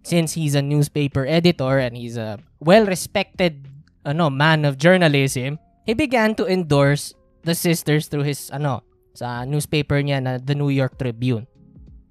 since 0.07 0.39
he's 0.39 0.55
a 0.55 0.63
newspaper 0.63 1.27
editor 1.27 1.83
and 1.83 1.99
he's 1.99 2.15
a 2.15 2.39
well-respected 2.63 3.67
ano, 4.07 4.31
man 4.31 4.63
of 4.63 4.79
journalism, 4.79 5.59
he 5.83 5.91
began 5.91 6.31
to 6.39 6.47
endorse 6.47 7.11
the 7.43 7.55
sisters 7.55 8.07
through 8.07 8.23
his 8.23 8.47
ano, 8.55 8.83
sa 9.11 9.43
newspaper 9.43 9.99
niya 9.99 10.23
na 10.23 10.39
The 10.39 10.55
New 10.55 10.71
York 10.71 10.95
Tribune. 10.95 11.43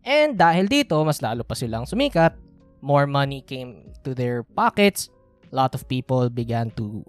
And 0.07 0.39
dahil 0.39 0.71
dito, 0.71 0.95
mas 1.03 1.19
lalo 1.19 1.43
pa 1.43 1.59
silang 1.59 1.83
sumikat, 1.83 2.39
more 2.79 3.11
money 3.11 3.43
came 3.43 3.91
to 4.07 4.15
their 4.15 4.47
pockets, 4.55 5.11
a 5.51 5.55
lot 5.55 5.75
of 5.75 5.83
people 5.91 6.31
began 6.31 6.71
to 6.79 7.03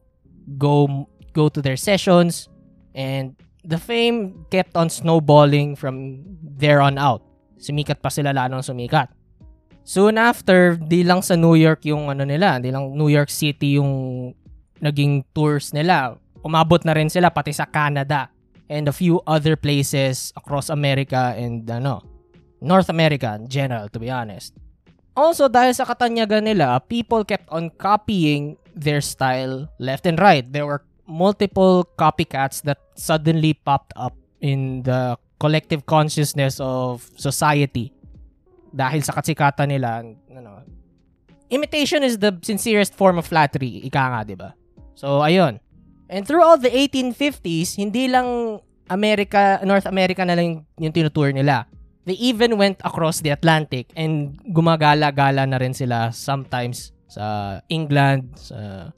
go 0.57 0.89
go 1.37 1.45
to 1.45 1.61
their 1.61 1.77
sessions 1.77 2.49
and 2.97 3.37
the 3.61 3.77
fame 3.77 4.41
kept 4.49 4.73
on 4.73 4.89
snowballing 4.89 5.77
from 5.77 6.25
there 6.41 6.81
on 6.81 6.97
out. 6.97 7.21
Sumikat 7.61 8.01
pa 8.01 8.09
sila 8.09 8.33
lalong 8.33 8.65
sumikat. 8.65 9.13
Soon 9.85 10.17
after, 10.17 10.75
di 10.75 11.05
lang 11.05 11.21
sa 11.21 11.37
New 11.37 11.55
York 11.55 11.85
yung 11.85 12.09
ano 12.09 12.25
nila, 12.25 12.57
di 12.57 12.73
lang 12.73 12.97
New 12.97 13.07
York 13.07 13.29
City 13.29 13.77
yung 13.77 14.33
naging 14.81 15.21
tours 15.37 15.69
nila. 15.71 16.17
Umabot 16.41 16.81
na 16.81 16.97
rin 16.97 17.13
sila 17.13 17.29
pati 17.29 17.53
sa 17.53 17.69
Canada 17.69 18.33
and 18.67 18.89
a 18.89 18.95
few 18.95 19.21
other 19.29 19.55
places 19.55 20.33
across 20.35 20.67
America 20.73 21.37
and 21.37 21.69
ano, 21.69 22.16
North 22.61 22.89
America 22.89 23.37
in 23.37 23.47
general 23.47 23.89
to 23.89 23.99
be 23.99 24.09
honest. 24.09 24.53
Also, 25.17 25.49
dahil 25.49 25.73
sa 25.73 25.81
katanyagan 25.81 26.45
nila, 26.45 26.77
people 26.85 27.25
kept 27.25 27.49
on 27.49 27.73
copying 27.81 28.53
their 28.77 29.01
style 29.01 29.65
left 29.81 30.05
and 30.05 30.21
right. 30.21 30.45
There 30.45 30.69
were 30.69 30.85
multiple 31.09 31.89
copycats 31.97 32.61
that 32.69 32.77
suddenly 32.93 33.57
popped 33.57 33.97
up 33.97 34.13
in 34.45 34.85
the 34.85 35.17
collective 35.41 35.85
consciousness 35.89 36.61
of 36.61 37.05
society 37.17 37.93
dahil 38.73 39.01
sa 39.01 39.15
katsikatan 39.15 39.71
nila 39.71 40.03
ano 40.29 40.65
imitation 41.47 42.03
is 42.03 42.19
the 42.19 42.35
sincerest 42.43 42.93
form 42.93 43.17
of 43.17 43.25
flattery 43.25 43.79
ika 43.85 44.03
nga 44.11 44.21
'di 44.27 44.35
ba 44.35 44.51
so 44.97 45.23
ayun 45.23 45.61
and 46.11 46.27
throughout 46.27 46.59
the 46.59 46.69
1850s 46.69 47.79
hindi 47.79 48.11
lang 48.11 48.59
America 48.91 49.61
North 49.63 49.87
America 49.87 50.23
na 50.27 50.35
lang 50.35 50.67
yung, 50.77 50.93
tinutour 50.93 51.31
nila 51.31 51.69
they 52.07 52.15
even 52.15 52.55
went 52.55 52.79
across 52.87 53.19
the 53.19 53.35
Atlantic 53.35 53.91
and 53.99 54.39
gumagala-gala 54.55 55.43
na 55.43 55.59
rin 55.59 55.75
sila 55.75 56.15
sometimes 56.15 56.95
sa 57.11 57.59
England 57.67 58.31
sa 58.39 58.89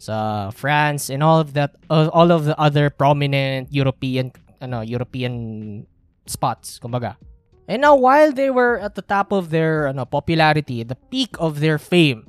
sa 0.00 0.48
France 0.48 1.12
and 1.12 1.20
all 1.20 1.44
of 1.44 1.52
that 1.52 1.76
all 1.92 2.32
of 2.32 2.48
the 2.48 2.56
other 2.56 2.88
prominent 2.88 3.68
European 3.68 4.32
ano 4.64 4.80
European 4.80 5.84
spots 6.24 6.80
kumbaga. 6.80 7.20
And 7.68 7.84
now 7.84 7.94
while 7.94 8.32
they 8.32 8.48
were 8.48 8.80
at 8.80 8.96
the 8.96 9.04
top 9.04 9.36
of 9.36 9.52
their 9.52 9.92
ano 9.92 10.08
popularity, 10.08 10.80
the 10.80 10.96
peak 11.12 11.36
of 11.36 11.60
their 11.60 11.76
fame, 11.76 12.24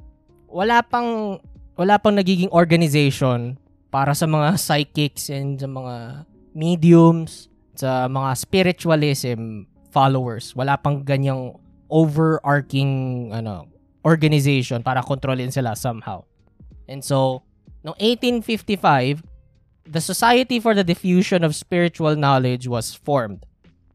wala 0.51 0.83
pang 0.83 1.39
wala 1.79 1.95
pang 1.95 2.19
nagiging 2.19 2.51
organization 2.51 3.55
para 3.87 4.11
sa 4.11 4.27
mga 4.27 4.59
psychics 4.59 5.31
and 5.31 5.63
sa 5.63 5.71
mga 5.71 6.27
mediums, 6.51 7.47
sa 7.79 8.11
mga 8.11 8.35
spiritualism 8.35 9.70
followers. 9.91 10.55
Wala 10.55 10.79
pang 10.79 11.03
ganyang 11.03 11.59
overarching 11.91 13.29
ano 13.35 13.67
organization 14.05 14.81
para 14.81 15.03
kontrolin 15.03 15.51
sila 15.51 15.75
somehow. 15.75 16.23
And 16.87 17.03
so, 17.03 17.43
no 17.83 17.91
1855, 17.99 19.23
the 19.85 20.01
Society 20.01 20.59
for 20.59 20.73
the 20.73 20.83
Diffusion 20.83 21.43
of 21.43 21.55
Spiritual 21.55 22.15
Knowledge 22.15 22.67
was 22.67 22.93
formed. 22.95 23.45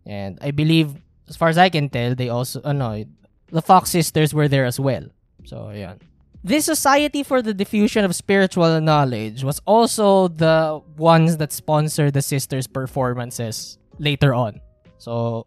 And 0.07 0.39
I 0.41 0.51
believe, 0.51 0.95
as 1.29 1.37
far 1.37 1.49
as 1.49 1.59
I 1.59 1.69
can 1.69 1.89
tell, 1.89 2.15
they 2.15 2.29
also, 2.29 2.61
ano, 2.63 3.05
the 3.49 3.63
Fox 3.63 3.91
sisters 3.91 4.33
were 4.33 4.49
there 4.49 4.65
as 4.65 4.79
well. 4.79 5.05
So, 5.45 5.71
yan. 5.71 5.99
This 6.45 6.65
Society 6.65 7.23
for 7.23 7.43
the 7.43 7.53
Diffusion 7.53 8.05
of 8.05 8.15
Spiritual 8.15 8.81
Knowledge 8.81 9.43
was 9.43 9.61
also 9.67 10.29
the 10.29 10.81
ones 10.97 11.39
that 11.39 11.53
sponsored 11.53 12.15
the 12.15 12.23
sisters' 12.23 12.69
performances 12.69 13.79
later 13.99 14.33
on. 14.33 14.61
So, 14.99 15.47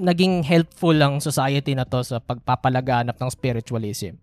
naging 0.00 0.42
helpful 0.42 0.96
ang 0.96 1.20
society 1.20 1.76
na 1.76 1.84
to 1.84 2.00
sa 2.02 2.18
pagpapalaganap 2.18 3.20
ng 3.20 3.30
spiritualism. 3.30 4.16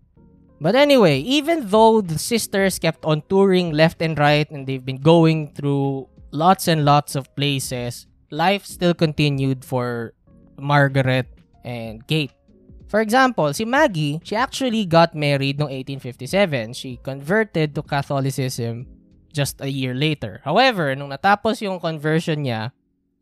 But 0.58 0.74
anyway, 0.74 1.22
even 1.22 1.70
though 1.70 2.02
the 2.02 2.18
sisters 2.18 2.82
kept 2.82 3.06
on 3.06 3.22
touring 3.30 3.70
left 3.70 4.02
and 4.02 4.18
right 4.18 4.50
and 4.50 4.66
they've 4.66 4.84
been 4.84 4.98
going 4.98 5.54
through 5.54 6.10
lots 6.34 6.66
and 6.66 6.84
lots 6.84 7.14
of 7.14 7.30
places, 7.38 8.10
life 8.30 8.66
still 8.66 8.92
continued 8.92 9.64
for 9.64 10.14
Margaret 10.58 11.30
and 11.62 12.02
Kate. 12.06 12.34
For 12.88 13.00
example, 13.00 13.52
si 13.52 13.64
Maggie, 13.64 14.18
she 14.24 14.34
actually 14.34 14.82
got 14.88 15.14
married 15.14 15.60
noong 15.60 15.70
1857. 16.02 16.72
She 16.72 16.98
converted 17.04 17.76
to 17.76 17.82
Catholicism 17.84 18.88
just 19.30 19.60
a 19.60 19.68
year 19.70 19.94
later. 19.94 20.40
However, 20.42 20.96
nung 20.96 21.12
natapos 21.12 21.60
yung 21.60 21.78
conversion 21.78 22.48
niya, 22.48 22.72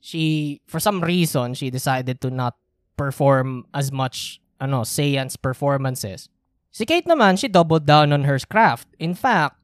she, 0.00 0.60
for 0.66 0.80
some 0.80 1.02
reason, 1.02 1.54
she 1.54 1.70
decided 1.70 2.20
to 2.20 2.30
not 2.30 2.56
perform 2.96 3.66
as 3.74 3.92
much, 3.92 4.40
ano, 4.60 4.84
seance 4.84 5.36
performances. 5.36 6.28
Si 6.70 6.84
Kate 6.84 7.08
naman, 7.08 7.40
she 7.40 7.48
doubled 7.48 7.86
down 7.86 8.12
on 8.12 8.24
her 8.24 8.38
craft. 8.44 8.88
In 9.00 9.16
fact, 9.16 9.56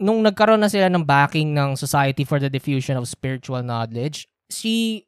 nung 0.00 0.24
nagkaroon 0.24 0.64
na 0.64 0.72
sila 0.72 0.88
ng 0.88 1.04
backing 1.04 1.52
ng 1.52 1.76
Society 1.76 2.24
for 2.24 2.40
the 2.40 2.48
Diffusion 2.48 2.96
of 2.96 3.10
Spiritual 3.10 3.60
Knowledge, 3.60 4.26
she 4.48 5.06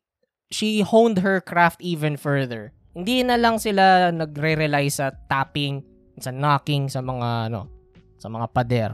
she 0.53 0.85
honed 0.85 1.25
her 1.25 1.41
craft 1.41 1.81
even 1.81 2.21
further. 2.21 2.77
Hindi 2.93 3.25
na 3.25 3.41
lang 3.41 3.57
sila 3.57 4.13
nagre-rely 4.13 4.93
sa 4.93 5.17
tapping, 5.33 5.81
sa 6.21 6.29
knocking 6.29 6.93
sa 6.93 7.01
mga 7.01 7.49
ano, 7.49 7.73
sa 8.21 8.29
mga 8.29 8.47
pader. 8.53 8.91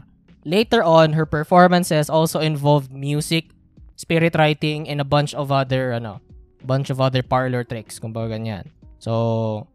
Later 0.47 0.81
on, 0.87 1.19
her 1.19 1.27
performances 1.27 2.07
also 2.07 2.39
involved 2.39 2.95
music, 2.95 3.51
spirit 3.99 4.39
writing, 4.39 4.87
and 4.87 5.03
a 5.03 5.07
bunch 5.07 5.35
of 5.35 5.51
other 5.51 5.91
ano, 5.91 6.23
bunch 6.63 6.87
of 6.87 7.03
other 7.03 7.19
parlor 7.19 7.67
tricks, 7.67 7.99
kumbaga 7.99 8.39
ganyan. 8.39 8.71
So, 9.03 9.67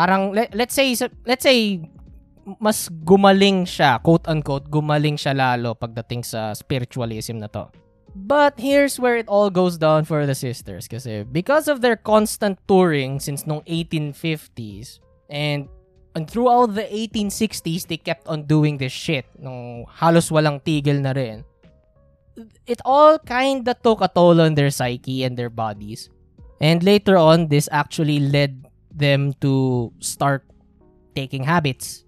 parang 0.00 0.32
let, 0.32 0.56
let's 0.56 0.72
say 0.72 0.96
let's 1.28 1.44
say 1.44 1.84
mas 2.56 2.88
gumaling 2.88 3.68
siya, 3.68 4.00
quote 4.00 4.24
unquote, 4.24 4.72
gumaling 4.72 5.20
siya 5.20 5.36
lalo 5.36 5.76
pagdating 5.76 6.24
sa 6.24 6.56
spiritualism 6.56 7.36
na 7.42 7.52
to. 7.52 7.68
But 8.16 8.56
here's 8.56 8.96
where 8.96 9.20
it 9.20 9.28
all 9.28 9.52
goes 9.52 9.76
down 9.76 10.08
for 10.08 10.24
the 10.24 10.32
sisters 10.32 10.88
kasi 10.88 11.28
because 11.28 11.68
of 11.68 11.84
their 11.84 12.00
constant 12.00 12.56
touring 12.64 13.20
since 13.20 13.44
nung 13.44 13.60
1850s 13.68 15.04
and 15.28 15.68
and 16.16 16.24
throughout 16.24 16.72
the 16.72 16.88
1860s 16.88 17.92
they 17.92 18.00
kept 18.00 18.24
on 18.24 18.48
doing 18.48 18.80
this 18.80 18.94
shit 18.94 19.28
nung 19.36 19.84
halos 20.00 20.32
walang 20.32 20.64
tigil 20.64 20.96
na 20.96 21.12
rin. 21.12 21.44
It 22.66 22.84
all 22.84 23.18
kinda 23.18 23.72
took 23.72 24.04
a 24.04 24.08
toll 24.08 24.40
on 24.40 24.54
their 24.54 24.70
psyche 24.70 25.24
and 25.24 25.36
their 25.36 25.48
bodies. 25.48 26.12
And 26.60 26.84
later 26.84 27.16
on, 27.16 27.48
this 27.48 27.68
actually 27.72 28.20
led 28.20 28.64
them 28.92 29.32
to 29.40 29.92
start 30.00 30.44
taking 31.16 31.44
habits. 31.44 32.04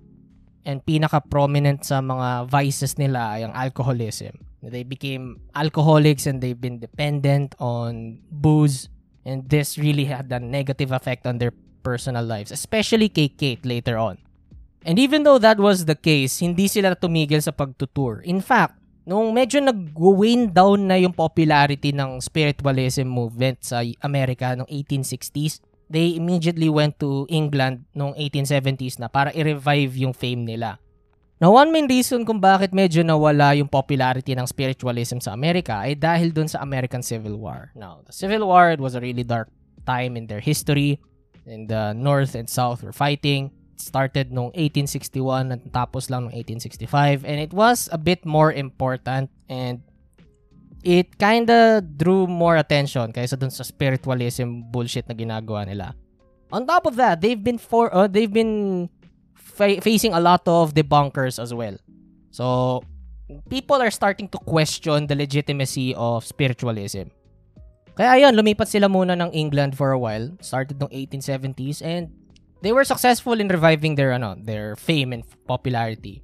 And 0.68 0.84
pinaka-prominent 0.84 1.84
sa 1.84 2.04
mga 2.04 2.48
vices 2.52 3.00
nila 3.00 3.40
ay 3.40 3.48
ang 3.48 3.56
alcoholism. 3.56 4.36
They 4.60 4.84
became 4.84 5.40
alcoholics 5.56 6.26
and 6.26 6.44
they've 6.44 6.58
been 6.58 6.76
dependent 6.76 7.56
on 7.56 8.20
booze. 8.28 8.92
And 9.24 9.48
this 9.48 9.80
really 9.80 10.04
had 10.04 10.32
a 10.32 10.40
negative 10.40 10.92
effect 10.92 11.24
on 11.24 11.38
their 11.38 11.52
personal 11.84 12.24
lives, 12.24 12.52
especially 12.52 13.08
kay 13.08 13.28
Kate 13.28 13.64
later 13.64 13.96
on. 13.96 14.18
And 14.84 14.98
even 14.98 15.22
though 15.22 15.38
that 15.38 15.60
was 15.60 15.84
the 15.84 15.96
case, 15.96 16.40
hindi 16.40 16.68
sila 16.68 16.96
tumigil 16.96 17.42
sa 17.42 17.52
pagtutour. 17.52 18.24
In 18.24 18.40
fact, 18.40 18.77
nung 19.08 19.32
medyo 19.32 19.64
nag-wane 19.64 20.52
down 20.52 20.84
na 20.84 21.00
yung 21.00 21.16
popularity 21.16 21.96
ng 21.96 22.20
spiritualism 22.20 23.08
movement 23.08 23.64
sa 23.64 23.80
Amerika 24.04 24.52
noong 24.52 24.68
1860s, 24.68 25.64
they 25.88 26.12
immediately 26.12 26.68
went 26.68 27.00
to 27.00 27.24
England 27.32 27.88
noong 27.96 28.12
1870s 28.20 29.00
na 29.00 29.08
para 29.08 29.32
i-revive 29.32 29.96
yung 29.96 30.12
fame 30.12 30.44
nila. 30.44 30.76
Now, 31.40 31.56
one 31.56 31.72
main 31.72 31.88
reason 31.88 32.28
kung 32.28 32.36
bakit 32.36 32.76
medyo 32.76 33.00
nawala 33.00 33.56
yung 33.56 33.70
popularity 33.70 34.36
ng 34.36 34.44
spiritualism 34.44 35.24
sa 35.24 35.32
Amerika 35.32 35.88
ay 35.88 35.96
dahil 35.96 36.28
dun 36.34 36.50
sa 36.50 36.60
American 36.60 37.00
Civil 37.00 37.40
War. 37.40 37.72
Now, 37.72 38.04
the 38.04 38.12
Civil 38.12 38.44
War 38.44 38.76
was 38.76 38.92
a 38.92 39.00
really 39.00 39.24
dark 39.24 39.48
time 39.88 40.20
in 40.20 40.28
their 40.28 40.44
history. 40.44 41.00
And 41.48 41.64
the 41.64 41.96
North 41.96 42.36
and 42.36 42.44
South 42.44 42.84
were 42.84 42.92
fighting. 42.92 43.56
Started 43.78 44.34
noong 44.34 44.50
1861 44.58 45.54
at 45.54 45.62
tapos 45.70 46.10
lang 46.10 46.26
noong 46.26 46.34
1865. 46.34 47.22
And 47.22 47.38
it 47.38 47.54
was 47.54 47.86
a 47.94 47.98
bit 47.98 48.26
more 48.26 48.50
important 48.50 49.30
and 49.46 49.80
it 50.82 51.18
kinda 51.18 51.82
drew 51.82 52.26
more 52.26 52.58
attention 52.58 53.10
kaysa 53.10 53.38
dun 53.38 53.50
sa 53.50 53.66
spiritualism 53.66 54.62
bullshit 54.70 55.06
na 55.06 55.14
ginagawa 55.14 55.66
nila. 55.66 55.94
On 56.50 56.64
top 56.64 56.86
of 56.86 56.96
that, 56.96 57.20
they've 57.20 57.40
been 57.40 57.58
for 57.58 57.92
uh, 57.92 58.08
they've 58.08 58.32
been 58.32 58.88
fa- 59.34 59.82
facing 59.82 60.14
a 60.14 60.22
lot 60.22 60.46
of 60.48 60.72
debunkers 60.72 61.36
as 61.36 61.52
well. 61.52 61.76
So, 62.30 62.80
people 63.50 63.82
are 63.82 63.90
starting 63.90 64.28
to 64.32 64.38
question 64.38 65.06
the 65.06 65.16
legitimacy 65.18 65.92
of 65.92 66.24
spiritualism. 66.24 67.12
Kaya 67.98 68.22
ayun, 68.22 68.32
lumipat 68.38 68.70
sila 68.70 68.86
muna 68.86 69.18
ng 69.18 69.34
England 69.34 69.74
for 69.74 69.90
a 69.90 69.98
while, 69.98 70.30
started 70.38 70.78
noong 70.78 70.94
1870s 70.94 71.82
and 71.82 72.14
they 72.62 72.72
were 72.72 72.84
successful 72.84 73.38
in 73.38 73.48
reviving 73.48 73.94
their 73.94 74.12
ano, 74.12 74.34
their 74.38 74.76
fame 74.76 75.12
and 75.12 75.22
popularity. 75.46 76.22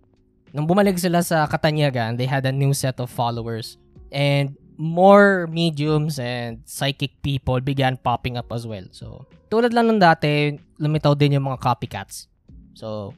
Nung 0.54 0.70
bumalik 0.70 0.98
sila 0.98 1.22
sa 1.22 1.46
Katanyagan, 1.50 2.14
they 2.14 2.26
had 2.30 2.46
a 2.46 2.54
new 2.54 2.70
set 2.70 3.02
of 3.02 3.10
followers 3.10 3.78
and 4.14 4.54
more 4.78 5.46
mediums 5.50 6.18
and 6.18 6.62
psychic 6.66 7.14
people 7.22 7.58
began 7.58 7.98
popping 7.98 8.38
up 8.38 8.50
as 8.54 8.66
well. 8.66 8.86
So, 8.90 9.26
tulad 9.50 9.74
lang 9.74 9.90
nung 9.90 10.02
dati, 10.02 10.54
lumitaw 10.78 11.14
din 11.18 11.38
yung 11.38 11.46
mga 11.46 11.62
copycats. 11.62 12.26
So, 12.74 13.14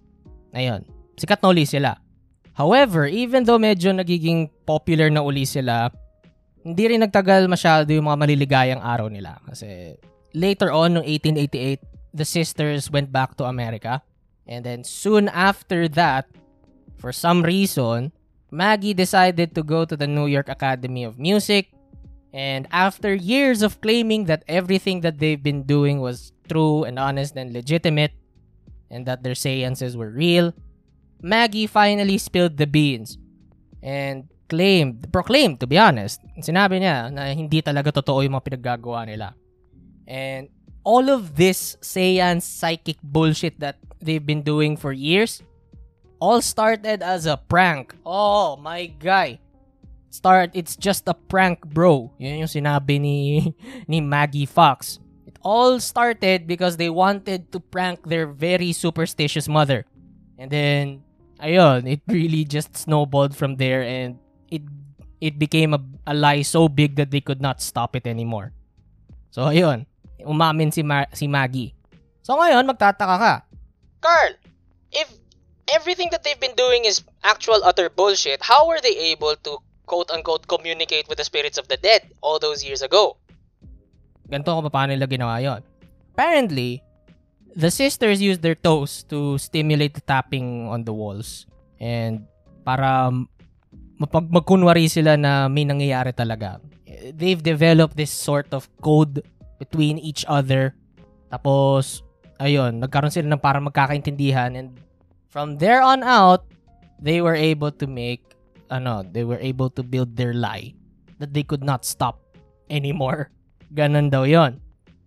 ayun. 0.52 0.84
Sikat 1.16 1.40
na 1.40 1.48
uli 1.52 1.64
sila. 1.64 1.96
However, 2.56 3.04
even 3.04 3.44
though 3.44 3.60
medyo 3.60 3.92
nagiging 3.92 4.48
popular 4.64 5.12
na 5.12 5.20
uli 5.20 5.44
sila, 5.44 5.92
hindi 6.64 6.84
rin 6.88 7.04
nagtagal 7.04 7.48
masyado 7.48 7.88
yung 7.92 8.08
mga 8.08 8.20
maliligayang 8.20 8.82
araw 8.84 9.12
nila. 9.12 9.40
Kasi 9.44 9.96
later 10.32 10.72
on, 10.72 10.96
noong 10.96 11.08
1888, 11.08 11.95
the 12.16 12.24
sisters 12.24 12.90
went 12.90 13.12
back 13.12 13.36
to 13.36 13.44
America. 13.44 14.02
And 14.46 14.64
then 14.64 14.84
soon 14.84 15.28
after 15.28 15.88
that, 15.94 16.26
for 16.96 17.12
some 17.12 17.42
reason, 17.42 18.12
Maggie 18.50 18.94
decided 18.94 19.54
to 19.54 19.62
go 19.62 19.84
to 19.84 19.96
the 19.96 20.06
New 20.06 20.26
York 20.26 20.48
Academy 20.48 21.04
of 21.04 21.18
Music. 21.18 21.72
And 22.32 22.68
after 22.70 23.14
years 23.14 23.62
of 23.62 23.80
claiming 23.80 24.26
that 24.26 24.44
everything 24.46 25.00
that 25.00 25.18
they've 25.18 25.42
been 25.42 25.64
doing 25.64 26.00
was 26.00 26.32
true 26.48 26.84
and 26.84 26.98
honest 26.98 27.36
and 27.36 27.52
legitimate, 27.52 28.12
and 28.90 29.06
that 29.06 29.22
their 29.22 29.34
seances 29.34 29.96
were 29.96 30.10
real, 30.10 30.54
Maggie 31.20 31.66
finally 31.66 32.18
spilled 32.18 32.56
the 32.56 32.66
beans 32.66 33.18
and 33.82 34.28
claimed, 34.48 35.10
proclaimed 35.12 35.58
to 35.60 35.66
be 35.66 35.78
honest, 35.78 36.20
sinabi 36.38 36.78
niya 36.78 37.10
na 37.10 37.34
hindi 37.34 37.62
talaga 37.62 37.90
totoo 37.90 38.22
yung 38.22 38.38
mga 38.38 38.46
pinaggagawa 38.46 39.06
nila. 39.06 39.34
And 40.06 40.48
all 40.86 41.10
of 41.10 41.34
this 41.34 41.74
seance 41.82 42.46
psychic 42.46 42.94
bullshit 43.02 43.58
that 43.58 43.74
they've 43.98 44.24
been 44.24 44.46
doing 44.46 44.78
for 44.78 44.94
years 44.94 45.42
all 46.22 46.40
started 46.40 47.02
as 47.02 47.26
a 47.26 47.36
prank. 47.36 47.94
Oh 48.06 48.56
my 48.56 48.86
guy. 48.86 49.40
Start 50.08 50.54
it's 50.54 50.76
just 50.78 51.04
a 51.10 51.14
prank, 51.14 51.60
bro. 51.66 52.14
Yun 52.16 52.46
yung 52.46 52.48
sinabi 52.48 53.02
ni 53.02 53.52
ni 53.90 54.00
Maggie 54.00 54.48
Fox. 54.48 55.02
It 55.26 55.36
all 55.42 55.82
started 55.82 56.46
because 56.46 56.78
they 56.78 56.88
wanted 56.88 57.52
to 57.52 57.60
prank 57.60 58.06
their 58.06 58.30
very 58.30 58.72
superstitious 58.72 59.50
mother. 59.50 59.84
And 60.38 60.48
then 60.48 61.02
ayun, 61.42 61.84
it 61.90 62.00
really 62.08 62.46
just 62.46 62.78
snowballed 62.78 63.36
from 63.36 63.58
there 63.58 63.82
and 63.82 64.16
it 64.48 64.62
it 65.20 65.36
became 65.36 65.74
a, 65.74 65.82
a 66.06 66.14
lie 66.14 66.46
so 66.46 66.70
big 66.70 66.96
that 66.96 67.10
they 67.10 67.20
could 67.20 67.42
not 67.42 67.60
stop 67.60 67.92
it 67.98 68.06
anymore. 68.06 68.54
So 69.34 69.52
ayun, 69.52 69.84
umamin 70.24 70.72
si 70.72 70.80
Ma- 70.86 71.10
si 71.12 71.26
Maggie. 71.26 71.74
So 72.22 72.34
ngayon 72.38 72.64
magtataka 72.66 73.16
ka. 73.18 73.34
Carl, 74.00 74.34
if 74.92 75.08
everything 75.70 76.10
that 76.14 76.22
they've 76.22 76.40
been 76.40 76.54
doing 76.54 76.86
is 76.86 77.02
actual 77.26 77.62
utter 77.66 77.90
bullshit, 77.90 78.42
how 78.42 78.66
were 78.66 78.80
they 78.82 78.94
able 79.12 79.34
to 79.42 79.58
quote 79.86 80.10
unquote 80.10 80.46
communicate 80.46 81.06
with 81.08 81.18
the 81.18 81.26
spirits 81.26 81.58
of 81.58 81.66
the 81.68 81.78
dead 81.78 82.06
all 82.22 82.38
those 82.38 82.62
years 82.62 82.82
ago? 82.82 83.18
Ganito 84.26 84.50
ko 84.50 84.66
paano 84.66 84.94
nila 84.94 85.06
ginawa 85.06 85.38
yon. 85.38 85.62
Apparently, 86.16 86.82
the 87.54 87.70
sisters 87.70 88.18
used 88.18 88.42
their 88.42 88.58
toes 88.58 89.06
to 89.08 89.38
stimulate 89.38 89.94
the 89.94 90.02
tapping 90.02 90.66
on 90.66 90.82
the 90.82 90.92
walls. 90.92 91.46
And 91.78 92.26
para 92.66 93.14
mapag 93.96 94.28
magkunwari 94.28 94.90
sila 94.90 95.14
na 95.14 95.46
may 95.46 95.62
nangyayari 95.62 96.10
talaga. 96.10 96.58
They've 97.14 97.40
developed 97.40 97.94
this 97.94 98.10
sort 98.10 98.50
of 98.50 98.66
code 98.82 99.22
between 99.58 99.98
each 99.98 100.24
other. 100.28 100.76
Tapos, 101.28 102.04
ayun, 102.40 102.80
nagkaroon 102.80 103.12
sila 103.12 103.32
ng 103.32 103.42
para 103.42 103.58
magkakaintindihan 103.60 104.54
and 104.56 104.76
from 105.28 105.56
there 105.60 105.80
on 105.80 106.04
out, 106.04 106.48
they 107.00 107.20
were 107.20 107.36
able 107.36 107.72
to 107.72 107.84
make 107.84 108.22
ano, 108.70 109.06
they 109.06 109.22
were 109.22 109.38
able 109.38 109.70
to 109.70 109.82
build 109.82 110.16
their 110.18 110.34
lie 110.34 110.74
that 111.18 111.32
they 111.32 111.42
could 111.42 111.62
not 111.62 111.84
stop 111.84 112.20
anymore. 112.68 113.30
Ganon 113.72 114.10
daw 114.10 114.26
yon. 114.26 114.58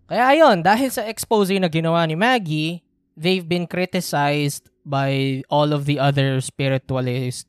Kaya 0.10 0.34
ayun, 0.34 0.66
dahil 0.66 0.90
sa 0.90 1.06
expose 1.06 1.54
na 1.62 1.70
ginawa 1.70 2.02
ni 2.08 2.18
Maggie, 2.18 2.82
they've 3.14 3.46
been 3.46 3.70
criticized 3.70 4.72
by 4.82 5.42
all 5.54 5.70
of 5.70 5.86
the 5.86 6.02
other 6.02 6.42
spiritualist 6.42 7.46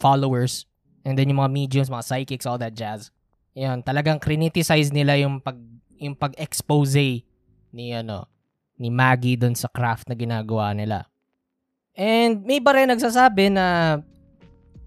followers 0.00 0.64
and 1.04 1.18
then 1.18 1.28
yung 1.28 1.42
mga 1.42 1.52
mediums, 1.52 1.90
mga 1.92 2.06
psychics, 2.06 2.46
all 2.46 2.56
that 2.56 2.72
jazz. 2.72 3.12
Yan, 3.52 3.84
talagang 3.84 4.22
criticize 4.22 4.88
nila 4.88 5.20
yung 5.20 5.42
pag 5.42 5.58
yung 6.02 6.18
pag-expose 6.18 7.22
ni 7.72 7.86
ano 7.94 8.26
ni 8.76 8.90
Maggie 8.90 9.38
doon 9.38 9.54
sa 9.54 9.70
craft 9.70 10.10
na 10.10 10.18
ginagawa 10.18 10.74
nila. 10.74 11.06
And 11.94 12.42
may 12.42 12.58
iba 12.58 12.74
rin 12.74 12.90
nagsasabi 12.90 13.54
na 13.54 14.00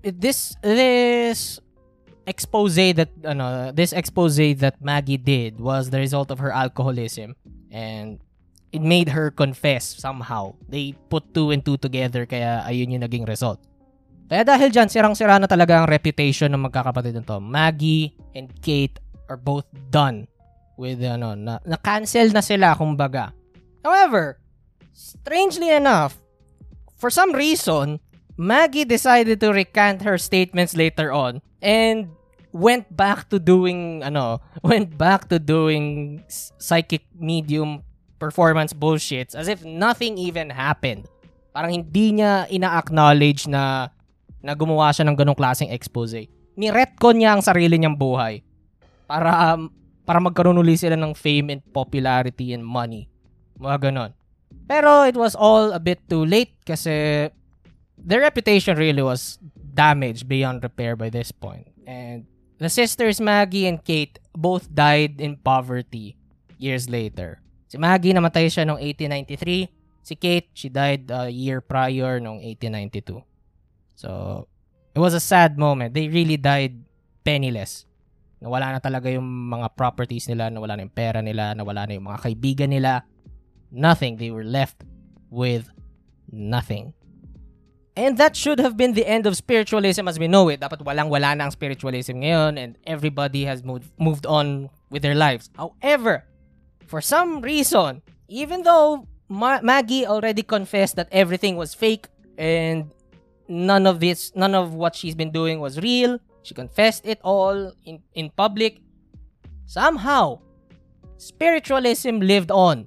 this 0.04 0.54
this 0.60 1.64
expose 2.28 2.76
that 2.76 3.10
ano 3.24 3.72
this 3.72 3.96
expose 3.96 4.42
that 4.60 4.82
Maggie 4.84 5.22
did 5.22 5.62
was 5.62 5.90
the 5.90 6.02
result 6.02 6.34
of 6.34 6.42
her 6.44 6.52
alcoholism 6.52 7.38
and 7.72 8.20
it 8.76 8.84
made 8.84 9.16
her 9.16 9.32
confess 9.32 9.96
somehow. 9.96 10.60
They 10.68 10.98
put 11.08 11.32
two 11.32 11.56
and 11.56 11.64
two 11.64 11.80
together 11.80 12.28
kaya 12.28 12.68
ayun 12.68 13.00
yung 13.00 13.06
naging 13.08 13.24
result. 13.24 13.64
Kaya 14.26 14.42
dahil 14.42 14.74
dyan, 14.74 14.90
sirang-sira 14.90 15.38
na 15.38 15.46
talaga 15.46 15.80
ang 15.80 15.88
reputation 15.88 16.50
ng 16.50 16.66
magkakapatid 16.66 17.14
nito. 17.14 17.38
Maggie 17.38 18.18
and 18.34 18.50
Kate 18.58 18.98
are 19.30 19.38
both 19.38 19.70
done 19.94 20.26
with 20.78 21.02
ano, 21.04 21.34
na, 21.36 21.60
na-cancel 21.64 22.32
na 22.32 22.44
sila 22.44 22.76
kumbaga. 22.76 23.32
However, 23.84 24.40
strangely 24.94 25.70
enough, 25.72 26.18
for 26.96 27.12
some 27.12 27.36
reason, 27.36 28.00
Maggie 28.36 28.88
decided 28.88 29.40
to 29.40 29.52
recant 29.52 30.04
her 30.04 30.18
statements 30.18 30.76
later 30.76 31.12
on 31.12 31.40
and 31.64 32.12
went 32.56 32.88
back 32.92 33.28
to 33.32 33.40
doing 33.40 34.04
ano, 34.04 34.40
went 34.64 34.96
back 34.96 35.28
to 35.32 35.40
doing 35.40 36.20
psychic 36.60 37.08
medium 37.16 37.84
performance 38.20 38.72
bullshits 38.72 39.36
as 39.36 39.48
if 39.48 39.64
nothing 39.64 40.18
even 40.18 40.50
happened. 40.50 41.08
Parang 41.56 41.72
hindi 41.72 42.16
niya 42.16 42.48
ina-acknowledge 42.52 43.48
na 43.48 43.92
na 44.46 44.54
siya 44.56 45.06
ng 45.08 45.18
ganong 45.18 45.40
klaseng 45.40 45.72
expose. 45.74 46.30
Ni-retcon 46.56 47.18
niya 47.20 47.36
ang 47.36 47.42
sarili 47.44 47.76
niyang 47.76 47.98
buhay 47.98 48.46
para 49.10 49.58
um, 49.58 49.74
para 50.06 50.22
magkaroon 50.22 50.62
uli 50.62 50.78
sila 50.78 50.96
ng 50.96 51.18
fame 51.18 51.58
and 51.58 51.62
popularity 51.74 52.54
and 52.54 52.62
money. 52.62 53.10
Mga 53.58 53.90
ganon. 53.90 54.12
Pero 54.70 55.04
it 55.04 55.18
was 55.18 55.34
all 55.34 55.74
a 55.74 55.82
bit 55.82 56.00
too 56.08 56.24
late 56.24 56.54
kasi 56.64 57.28
their 57.98 58.22
reputation 58.22 58.78
really 58.78 59.02
was 59.02 59.42
damaged 59.76 60.30
beyond 60.30 60.64
repair 60.64 60.96
by 60.96 61.10
this 61.10 61.34
point. 61.34 61.68
And 61.86 62.26
the 62.58 62.70
sisters 62.70 63.20
Maggie 63.20 63.68
and 63.68 63.84
Kate 63.84 64.18
both 64.34 64.70
died 64.72 65.20
in 65.20 65.38
poverty 65.38 66.16
years 66.58 66.90
later. 66.90 67.42
Si 67.68 67.78
Maggie 67.78 68.14
namatay 68.14 68.48
siya 68.48 68.64
noong 68.64 68.80
1893. 68.80 70.06
Si 70.06 70.14
Kate, 70.14 70.50
she 70.54 70.70
died 70.70 71.10
a 71.10 71.34
year 71.34 71.66
prior 71.66 72.22
noong 72.22 72.38
1892. 72.46 73.26
So, 73.98 74.46
it 74.94 75.02
was 75.02 75.18
a 75.18 75.20
sad 75.20 75.58
moment. 75.58 75.98
They 75.98 76.08
really 76.08 76.38
died 76.38 76.78
penniless. 77.26 77.85
Nawala 78.46 78.78
na 78.78 78.80
talaga 78.80 79.10
yung 79.10 79.26
mga 79.26 79.74
properties 79.74 80.30
nila, 80.30 80.54
nawala 80.54 80.78
na 80.78 80.86
yung 80.86 80.94
pera 80.94 81.26
nila, 81.26 81.58
nawala 81.58 81.90
na 81.90 81.98
yung 81.98 82.06
mga 82.06 82.22
kaibigan 82.22 82.70
nila. 82.70 83.02
Nothing. 83.74 84.22
They 84.22 84.30
were 84.30 84.46
left 84.46 84.86
with 85.34 85.74
nothing. 86.30 86.94
And 87.98 88.22
that 88.22 88.38
should 88.38 88.62
have 88.62 88.78
been 88.78 88.94
the 88.94 89.08
end 89.08 89.26
of 89.26 89.34
spiritualism 89.34 90.06
as 90.06 90.22
we 90.22 90.30
know 90.30 90.46
it. 90.54 90.62
Dapat 90.62 90.86
walang-wala 90.86 91.34
na 91.34 91.50
ang 91.50 91.54
spiritualism 91.56 92.22
ngayon 92.22 92.62
and 92.62 92.78
everybody 92.86 93.50
has 93.50 93.66
moved, 93.66 93.90
moved 93.98 94.30
on 94.30 94.70
with 94.94 95.02
their 95.02 95.16
lives. 95.16 95.50
However, 95.58 96.28
for 96.86 97.02
some 97.02 97.42
reason, 97.42 98.06
even 98.30 98.62
though 98.62 99.08
Ma- 99.28 99.62
Maggie 99.62 100.06
already 100.06 100.44
confessed 100.44 100.96
that 100.98 101.08
everything 101.12 101.58
was 101.58 101.74
fake 101.74 102.08
and 102.38 102.92
none 103.48 103.88
of 103.88 104.00
this 104.00 104.32
none 104.36 104.54
of 104.54 104.74
what 104.74 104.96
she's 104.96 105.16
been 105.16 105.32
doing 105.32 105.60
was 105.60 105.80
real 105.80 106.20
she 106.46 106.54
confessed 106.54 107.10
it 107.10 107.18
all 107.26 107.74
in 107.82 108.06
in 108.14 108.30
public. 108.30 108.78
Somehow 109.66 110.46
spiritualism 111.18 112.22
lived 112.22 112.54
on. 112.54 112.86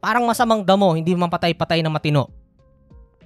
Parang 0.00 0.24
masamang 0.24 0.64
damo 0.64 0.96
hindi 0.96 1.12
man 1.12 1.28
patay-patay 1.28 1.84
na 1.84 1.92
matino. 1.92 2.32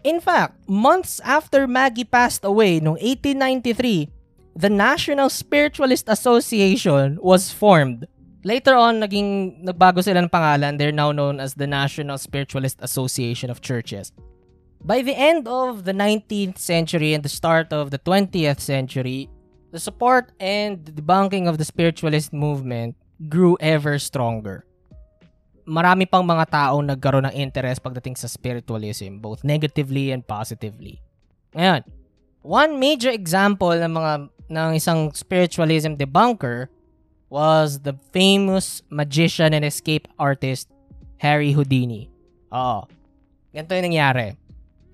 In 0.02 0.18
fact 0.18 0.58
months 0.66 1.22
after 1.22 1.70
Maggie 1.70 2.06
passed 2.06 2.42
away 2.42 2.82
noong 2.82 2.98
1893 2.98 4.10
the 4.58 4.70
National 4.70 5.30
Spiritualist 5.30 6.10
Association 6.10 7.14
was 7.22 7.54
formed. 7.54 8.10
Later 8.42 8.74
on 8.74 8.98
naging 8.98 9.62
nagbago 9.62 10.02
sila 10.02 10.22
ng 10.26 10.30
pangalan. 10.30 10.78
They're 10.78 10.94
now 10.94 11.14
known 11.14 11.38
as 11.38 11.54
the 11.54 11.66
National 11.66 12.18
Spiritualist 12.18 12.82
Association 12.82 13.54
of 13.54 13.62
Churches 13.62 14.10
By 14.78 15.02
the 15.02 15.14
end 15.14 15.50
of 15.50 15.82
the 15.82 15.92
19th 15.92 16.58
century 16.58 17.10
and 17.12 17.22
the 17.22 17.28
start 17.28 17.72
of 17.74 17.90
the 17.90 17.98
20th 17.98 18.60
century, 18.62 19.28
the 19.74 19.82
support 19.82 20.30
and 20.38 20.78
debunking 20.78 21.50
of 21.50 21.58
the 21.58 21.66
spiritualist 21.66 22.32
movement 22.32 22.94
grew 23.26 23.58
ever 23.58 23.98
stronger. 23.98 24.64
Marami 25.66 26.06
pang 26.08 26.22
mga 26.22 26.46
taong 26.48 26.86
nagkaroon 26.94 27.26
ng 27.26 27.34
interest 27.34 27.82
pagdating 27.82 28.16
sa 28.16 28.30
spiritualism, 28.30 29.18
both 29.18 29.42
negatively 29.42 30.14
and 30.14 30.24
positively. 30.24 31.02
Ngayon, 31.58 31.82
one 32.46 32.78
major 32.78 33.10
example 33.10 33.74
ng 33.74 33.92
mga 33.92 34.12
ng 34.48 34.70
isang 34.78 35.10
spiritualism 35.12 35.98
debunker 35.98 36.70
was 37.28 37.84
the 37.84 37.92
famous 38.14 38.80
magician 38.88 39.52
and 39.52 39.66
escape 39.66 40.08
artist 40.16 40.70
Harry 41.20 41.52
Houdini. 41.52 42.08
Oo. 42.54 42.88
Ganito 43.52 43.74
yung 43.74 43.92
nangyari 43.92 44.47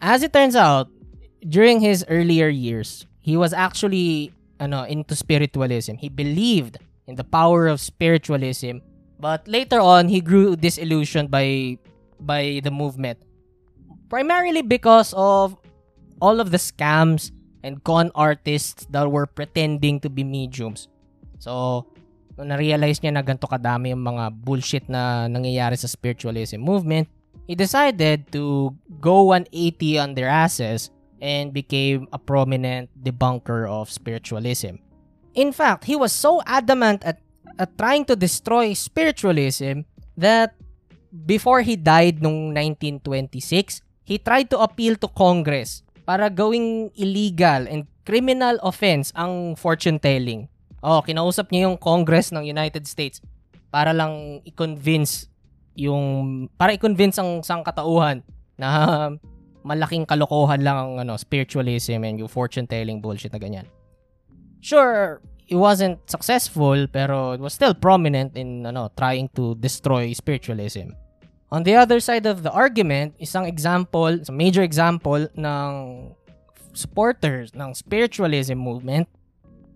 as 0.05 0.21
it 0.21 0.37
turns 0.37 0.53
out, 0.53 0.93
during 1.41 1.81
his 1.81 2.05
earlier 2.13 2.53
years, 2.53 3.09
he 3.25 3.41
was 3.41 3.57
actually 3.57 4.37
ano, 4.61 4.85
into 4.85 5.17
spiritualism. 5.17 5.97
He 5.97 6.13
believed 6.13 6.77
in 7.09 7.17
the 7.17 7.25
power 7.25 7.67
of 7.67 7.81
spiritualism, 7.81 8.85
but 9.19 9.49
later 9.49 9.81
on 9.81 10.13
he 10.13 10.21
grew 10.21 10.61
disillusioned 10.61 11.33
by 11.33 11.81
by 12.21 12.61
the 12.61 12.71
movement. 12.71 13.17
Primarily 14.13 14.61
because 14.61 15.17
of 15.17 15.57
all 16.21 16.39
of 16.39 16.53
the 16.53 16.61
scams 16.61 17.33
and 17.65 17.81
con 17.83 18.13
artists 18.15 18.85
that 18.93 19.09
were 19.09 19.25
pretending 19.25 19.99
to 20.05 20.13
be 20.13 20.23
mediums. 20.23 20.87
So, 21.41 21.89
na-realize 22.37 23.01
niya 23.01 23.17
na 23.17 23.25
ganito 23.25 23.49
kadami 23.49 23.97
yung 23.97 24.05
mga 24.05 24.37
bullshit 24.37 24.85
na 24.87 25.27
nangyayari 25.27 25.81
sa 25.81 25.89
spiritualism 25.89 26.61
movement, 26.61 27.09
he 27.47 27.55
decided 27.55 28.31
to 28.33 28.75
go 29.01 29.23
180 29.33 29.99
on 29.99 30.15
their 30.15 30.29
asses 30.29 30.91
and 31.21 31.53
became 31.53 32.09
a 32.13 32.19
prominent 32.19 32.91
debunker 33.01 33.69
of 33.69 33.91
spiritualism. 33.91 34.77
In 35.35 35.53
fact, 35.53 35.85
he 35.85 35.97
was 35.97 36.13
so 36.13 36.43
adamant 36.47 37.05
at, 37.05 37.21
at 37.59 37.77
trying 37.79 38.05
to 38.07 38.17
destroy 38.17 38.73
spiritualism 38.73 39.89
that 40.17 40.55
before 41.27 41.63
he 41.63 41.77
died 41.77 42.21
noong 42.21 42.55
1926, 42.55 43.83
he 44.05 44.19
tried 44.19 44.51
to 44.51 44.59
appeal 44.61 44.97
to 44.97 45.09
Congress 45.09 45.83
para 46.05 46.29
gawing 46.29 46.93
illegal 46.97 47.65
and 47.67 47.89
criminal 48.05 48.61
offense 48.61 49.11
ang 49.17 49.57
fortune 49.57 49.99
telling. 49.99 50.49
Oh, 50.85 51.01
kinausap 51.01 51.49
niya 51.49 51.73
yung 51.73 51.81
Congress 51.81 52.29
ng 52.29 52.45
United 52.45 52.85
States 52.85 53.25
para 53.73 53.97
lang 53.97 54.45
i-convince 54.45 55.33
yung 55.75 56.47
para 56.55 56.75
i-convince 56.75 57.19
ang 57.19 57.43
sangkatauhan 57.43 58.23
na 58.59 58.69
malaking 59.69 60.07
kalokohan 60.07 60.63
lang 60.63 60.77
ang 60.77 60.93
ano, 61.03 61.17
spiritualism 61.17 62.05
and 62.05 62.21
yung 62.21 62.31
fortune 62.31 62.67
telling 62.67 63.01
bullshit 63.01 63.33
na 63.33 63.41
ganyan. 63.41 63.67
Sure, 64.61 65.21
it 65.49 65.57
wasn't 65.57 65.99
successful 66.09 66.87
pero 66.89 67.33
it 67.33 67.41
was 67.41 67.53
still 67.53 67.75
prominent 67.75 68.37
in 68.37 68.65
ano, 68.65 68.93
trying 68.97 69.29
to 69.35 69.57
destroy 69.57 70.13
spiritualism. 70.13 70.93
On 71.53 71.63
the 71.63 71.77
other 71.77 72.01
side 72.01 72.27
of 72.27 72.43
the 72.43 72.51
argument, 72.51 73.15
isang 73.21 73.47
example, 73.47 74.11
isang 74.11 74.37
major 74.37 74.63
example 74.63 75.29
ng 75.39 75.73
supporters 76.75 77.55
ng 77.55 77.73
spiritualism 77.73 78.59
movement 78.59 79.07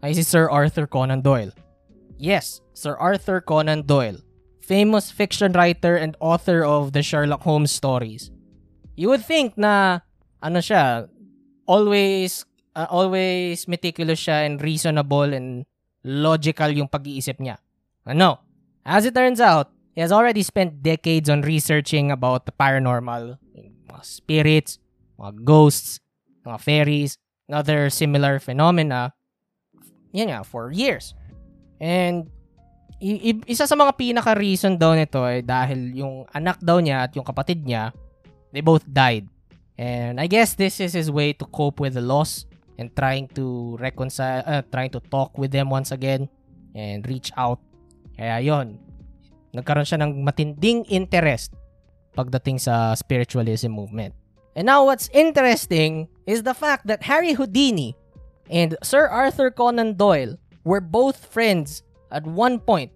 ay 0.03 0.13
si 0.13 0.27
Sir 0.27 0.51
Arthur 0.51 0.91
Conan 0.91 1.23
Doyle. 1.23 1.55
Yes, 2.19 2.61
Sir 2.75 2.99
Arthur 2.99 3.39
Conan 3.41 3.87
Doyle 3.87 4.19
famous 4.68 5.09
fiction 5.09 5.57
writer 5.57 5.96
and 5.96 6.12
author 6.20 6.61
of 6.61 6.92
the 6.92 7.00
Sherlock 7.00 7.40
Holmes 7.40 7.72
stories. 7.72 8.28
You 9.00 9.09
would 9.09 9.24
think 9.24 9.57
na 9.57 10.04
ano 10.44 10.61
siya, 10.61 11.09
always 11.64 12.44
uh, 12.76 12.85
always 12.92 13.64
meticulous 13.64 14.20
siya 14.20 14.44
and 14.44 14.61
reasonable 14.61 15.33
and 15.33 15.64
logical 16.04 16.68
yung 16.68 16.92
pag-iisip 16.92 17.40
niya. 17.40 17.57
Ano? 18.04 18.44
As 18.85 19.09
it 19.09 19.16
turns 19.16 19.40
out, 19.40 19.72
he 19.96 20.04
has 20.04 20.12
already 20.12 20.44
spent 20.44 20.85
decades 20.85 21.33
on 21.33 21.42
researching 21.42 22.12
about 22.12 22.44
the 22.44 22.52
paranormal, 22.52 23.40
mga 23.88 24.04
spirits, 24.04 24.78
mga 25.18 25.44
ghosts, 25.44 26.00
mga 26.44 26.61
fairies, 26.61 27.16
and 27.48 27.57
other 27.57 27.88
similar 27.88 28.38
phenomena. 28.38 29.16
Yan 30.12 30.28
nga, 30.28 30.44
for 30.44 30.72
years. 30.72 31.12
And 31.81 32.31
i- 33.03 33.47
isa 33.47 33.65
sa 33.67 33.77
mga 33.79 33.95
pinaka-reason 33.95 34.75
daw 34.75 34.95
nito 34.95 35.23
ay 35.23 35.43
dahil 35.43 35.95
yung 35.95 36.27
anak 36.35 36.59
daw 36.59 36.83
niya 36.83 37.07
at 37.07 37.15
yung 37.15 37.27
kapatid 37.27 37.63
niya, 37.63 37.95
they 38.51 38.63
both 38.63 38.83
died. 38.87 39.27
And 39.79 40.19
I 40.19 40.27
guess 40.27 40.59
this 40.59 40.83
is 40.83 40.99
his 40.99 41.07
way 41.07 41.31
to 41.39 41.47
cope 41.47 41.79
with 41.79 41.95
the 41.95 42.03
loss 42.03 42.51
and 42.79 42.91
trying 42.95 43.31
to 43.39 43.79
reconcile, 43.79 44.43
uh, 44.43 44.63
trying 44.71 44.91
to 44.91 45.01
talk 45.11 45.39
with 45.39 45.55
them 45.55 45.71
once 45.71 45.95
again 45.95 46.27
and 46.75 47.07
reach 47.07 47.31
out. 47.39 47.63
Kaya 48.19 48.43
yon 48.43 48.79
nagkaroon 49.55 49.87
siya 49.87 50.03
ng 50.03 50.27
matinding 50.27 50.83
interest 50.91 51.55
pagdating 52.19 52.59
sa 52.59 52.99
spiritualism 52.99 53.71
movement. 53.71 54.11
And 54.59 54.67
now 54.67 54.83
what's 54.91 55.07
interesting 55.15 56.11
is 56.27 56.43
the 56.43 56.55
fact 56.55 56.91
that 56.91 57.07
Harry 57.07 57.39
Houdini 57.39 57.95
and 58.51 58.75
Sir 58.83 59.07
Arthur 59.07 59.55
Conan 59.55 59.95
Doyle 59.95 60.35
were 60.67 60.83
both 60.83 61.23
friends 61.31 61.87
at 62.11 62.25
one 62.27 62.59
point. 62.61 62.92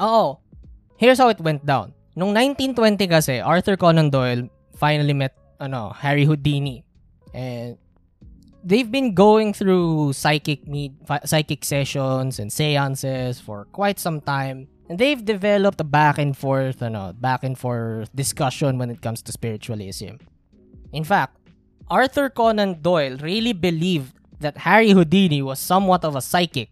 Oo. 0.00 0.38
Here's 0.96 1.18
how 1.18 1.28
it 1.28 1.40
went 1.40 1.64
down. 1.64 1.92
Nung 2.16 2.32
1920 2.32 3.06
kasi, 3.08 3.40
Arthur 3.40 3.76
Conan 3.76 4.08
Doyle 4.08 4.48
finally 4.76 5.12
met 5.12 5.36
ano, 5.60 5.92
Harry 5.92 6.24
Houdini. 6.24 6.84
And 7.34 7.76
they've 8.64 8.90
been 8.90 9.14
going 9.14 9.52
through 9.52 10.12
psychic 10.12 10.66
meet, 10.66 10.92
psychic 11.24 11.64
sessions 11.64 12.38
and 12.38 12.52
seances 12.52 13.40
for 13.40 13.66
quite 13.72 13.98
some 13.98 14.20
time. 14.20 14.68
And 14.88 14.98
they've 14.98 15.22
developed 15.22 15.80
a 15.80 15.84
back 15.84 16.18
and 16.18 16.36
forth, 16.36 16.80
ano, 16.82 17.12
back 17.12 17.42
and 17.42 17.58
forth 17.58 18.14
discussion 18.14 18.78
when 18.78 18.90
it 18.90 19.02
comes 19.02 19.20
to 19.22 19.32
spiritualism. 19.32 20.22
In 20.92 21.04
fact, 21.04 21.36
Arthur 21.90 22.30
Conan 22.30 22.80
Doyle 22.82 23.16
really 23.18 23.52
believed 23.52 24.14
that 24.40 24.58
Harry 24.58 24.90
Houdini 24.90 25.42
was 25.42 25.58
somewhat 25.58 26.04
of 26.04 26.14
a 26.14 26.22
psychic. 26.22 26.70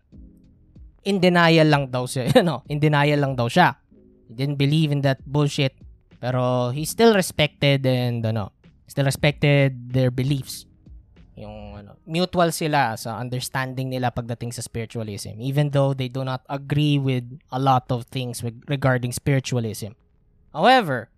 In 1.04 1.20
denial 1.20 1.68
lang 1.68 1.92
daw 1.92 2.08
siya, 2.08 2.32
ano, 2.42 2.64
in 2.68 2.80
denial 2.80 3.20
lang 3.20 3.36
daw 3.36 3.48
siya. 3.48 3.76
He 4.28 4.32
didn't 4.32 4.56
believe 4.56 4.88
in 4.90 5.04
that 5.04 5.20
bullshit. 5.24 5.76
Pero 6.16 6.72
he 6.72 6.88
still 6.88 7.12
respected 7.12 7.84
and 7.84 8.24
ano, 8.24 8.56
still 8.88 9.04
respected 9.04 9.92
their 9.92 10.08
beliefs. 10.08 10.64
Yung 11.36 11.76
ano, 11.76 12.00
mutual 12.08 12.48
sila 12.54 12.96
sa 12.96 13.20
understanding 13.20 13.92
nila 13.92 14.08
pagdating 14.08 14.54
sa 14.54 14.62
spiritualism 14.62 15.36
even 15.42 15.74
though 15.74 15.90
they 15.90 16.06
do 16.06 16.22
not 16.22 16.46
agree 16.46 16.94
with 16.94 17.26
a 17.50 17.58
lot 17.58 17.84
of 17.90 18.06
things 18.08 18.40
regarding 18.70 19.10
spiritualism. 19.10 19.98
However, 20.54 21.10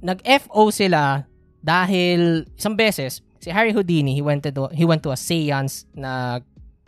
nag-FO 0.00 0.72
sila 0.72 1.28
dahil 1.60 2.48
isang 2.56 2.74
beses 2.74 3.20
si 3.42 3.52
Harry 3.52 3.76
Houdini 3.76 4.16
he 4.16 4.24
went 4.24 4.42
to 4.42 4.50
he 4.72 4.88
went 4.88 5.04
to 5.04 5.12
a 5.12 5.18
séance 5.18 5.84
na 5.92 6.40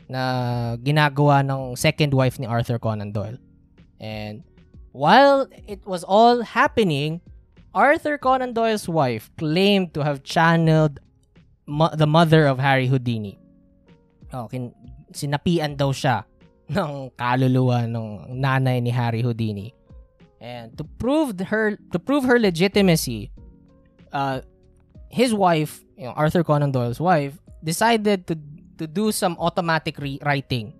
na 0.08 0.74
ginagawa 0.80 1.44
ng 1.44 1.76
second 1.76 2.16
wife 2.16 2.40
ni 2.40 2.48
Arthur 2.48 2.80
Conan 2.80 3.12
Doyle. 3.12 3.36
And 4.00 4.42
while 4.92 5.46
it 5.68 5.84
was 5.84 6.02
all 6.02 6.40
happening, 6.42 7.20
Arthur 7.76 8.16
Conan 8.16 8.56
Doyle's 8.56 8.88
wife 8.88 9.30
claimed 9.36 9.92
to 9.94 10.02
have 10.02 10.24
channeled 10.24 10.98
mo- 11.68 11.92
the 11.92 12.08
mother 12.08 12.48
of 12.48 12.58
Harry 12.58 12.88
Houdini. 12.88 13.38
Oh, 14.32 14.48
kin- 14.48 14.74
sinapian 15.12 15.76
daw 15.76 15.92
siya 15.92 16.24
ng 16.74 17.12
kaluluwa 17.16 17.84
ng 17.84 18.40
nanay 18.40 18.80
ni 18.80 18.90
Harry 18.90 19.20
Houdini. 19.20 19.76
And 20.40 20.72
to 20.78 20.84
prove 20.98 21.36
her 21.50 21.76
to 21.92 21.98
prove 21.98 22.22
her 22.24 22.38
legitimacy, 22.38 23.34
uh, 24.14 24.40
his 25.10 25.34
wife, 25.34 25.82
you 25.98 26.06
know, 26.06 26.14
Arthur 26.14 26.44
Conan 26.46 26.70
Doyle's 26.70 27.02
wife, 27.02 27.34
decided 27.64 28.26
to 28.30 28.38
to 28.78 28.86
do 28.86 29.12
some 29.12 29.36
automatic 29.38 29.98
writing. 30.22 30.72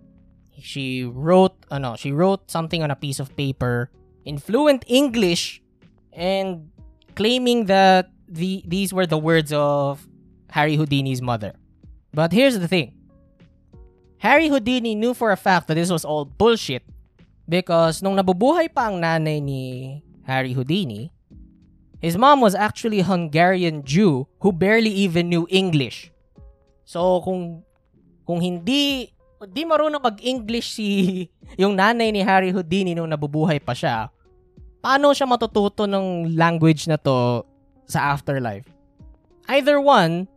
She 0.59 1.05
wrote, 1.05 1.55
ano, 1.71 1.95
she 1.95 2.11
wrote 2.11 2.51
something 2.51 2.83
on 2.83 2.91
a 2.91 2.97
piece 2.97 3.21
of 3.21 3.37
paper 3.37 3.91
in 4.25 4.39
fluent 4.39 4.85
English 4.89 5.63
and 6.13 6.71
claiming 7.15 7.67
that 7.67 8.11
the 8.29 8.63
these 8.67 8.93
were 8.93 9.07
the 9.07 9.19
words 9.19 9.53
of 9.53 10.07
Harry 10.51 10.77
Houdini's 10.77 11.23
mother. 11.23 11.55
But 12.13 12.33
here's 12.33 12.59
the 12.59 12.69
thing. 12.69 12.95
Harry 14.19 14.49
Houdini 14.49 14.95
knew 14.95 15.15
for 15.15 15.31
a 15.31 15.39
fact 15.39 15.69
that 15.69 15.75
this 15.75 15.91
was 15.91 16.05
all 16.05 16.25
bullshit 16.27 16.83
because 17.49 18.03
nung 18.03 18.19
nabubuhay 18.19 18.67
pa 18.75 18.91
ang 18.91 18.99
nanay 18.99 19.39
ni 19.39 20.03
Harry 20.27 20.53
Houdini, 20.53 21.15
his 22.03 22.19
mom 22.19 22.43
was 22.43 22.55
actually 22.55 23.01
a 23.01 23.07
Hungarian 23.07 23.87
Jew 23.87 24.27
who 24.43 24.51
barely 24.51 24.91
even 24.91 25.31
knew 25.31 25.47
English. 25.49 26.11
So 26.83 27.23
kung 27.23 27.63
kung 28.29 28.45
hindi 28.45 29.09
di 29.49 29.63
marunong 29.65 30.05
mag-English 30.05 30.77
si 30.77 30.89
yung 31.63 31.73
nanay 31.73 32.13
ni 32.13 32.21
Harry 32.21 32.53
Houdini 32.53 32.93
nung 32.93 33.09
nabubuhay 33.09 33.57
pa 33.57 33.73
siya, 33.73 34.13
paano 34.85 35.17
siya 35.17 35.25
matututo 35.25 35.89
ng 35.89 36.37
language 36.37 36.85
na 36.85 37.01
to 37.01 37.49
sa 37.89 38.13
afterlife? 38.13 38.69
Either 39.49 39.81
one, 39.81 40.29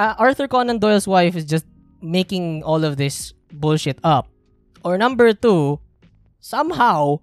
uh, 0.00 0.16
Arthur 0.16 0.48
Conan 0.48 0.80
Doyle's 0.80 1.04
wife 1.04 1.36
is 1.36 1.44
just 1.44 1.68
making 2.00 2.64
all 2.64 2.80
of 2.80 2.96
this 2.96 3.36
bullshit 3.52 4.00
up. 4.00 4.32
Or 4.80 4.96
number 4.96 5.36
two, 5.36 5.76
somehow, 6.40 7.20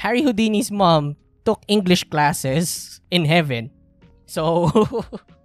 Harry 0.00 0.24
Houdini's 0.24 0.72
mom 0.72 1.20
took 1.44 1.60
English 1.68 2.08
classes 2.08 2.96
in 3.12 3.28
heaven. 3.28 3.68
So, 4.24 4.72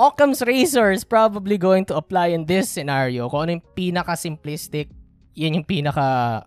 Occam's 0.00 0.40
razor 0.40 0.88
is 0.96 1.04
probably 1.04 1.60
going 1.60 1.84
to 1.92 1.94
apply 1.94 2.32
in 2.32 2.48
this 2.48 2.72
scenario. 2.72 3.28
Kung 3.28 3.44
ano 3.44 3.50
yung 3.60 3.66
pinaka-simplistic, 3.76 4.88
yun 5.36 5.60
yung 5.60 5.66
pinaka 5.68 6.40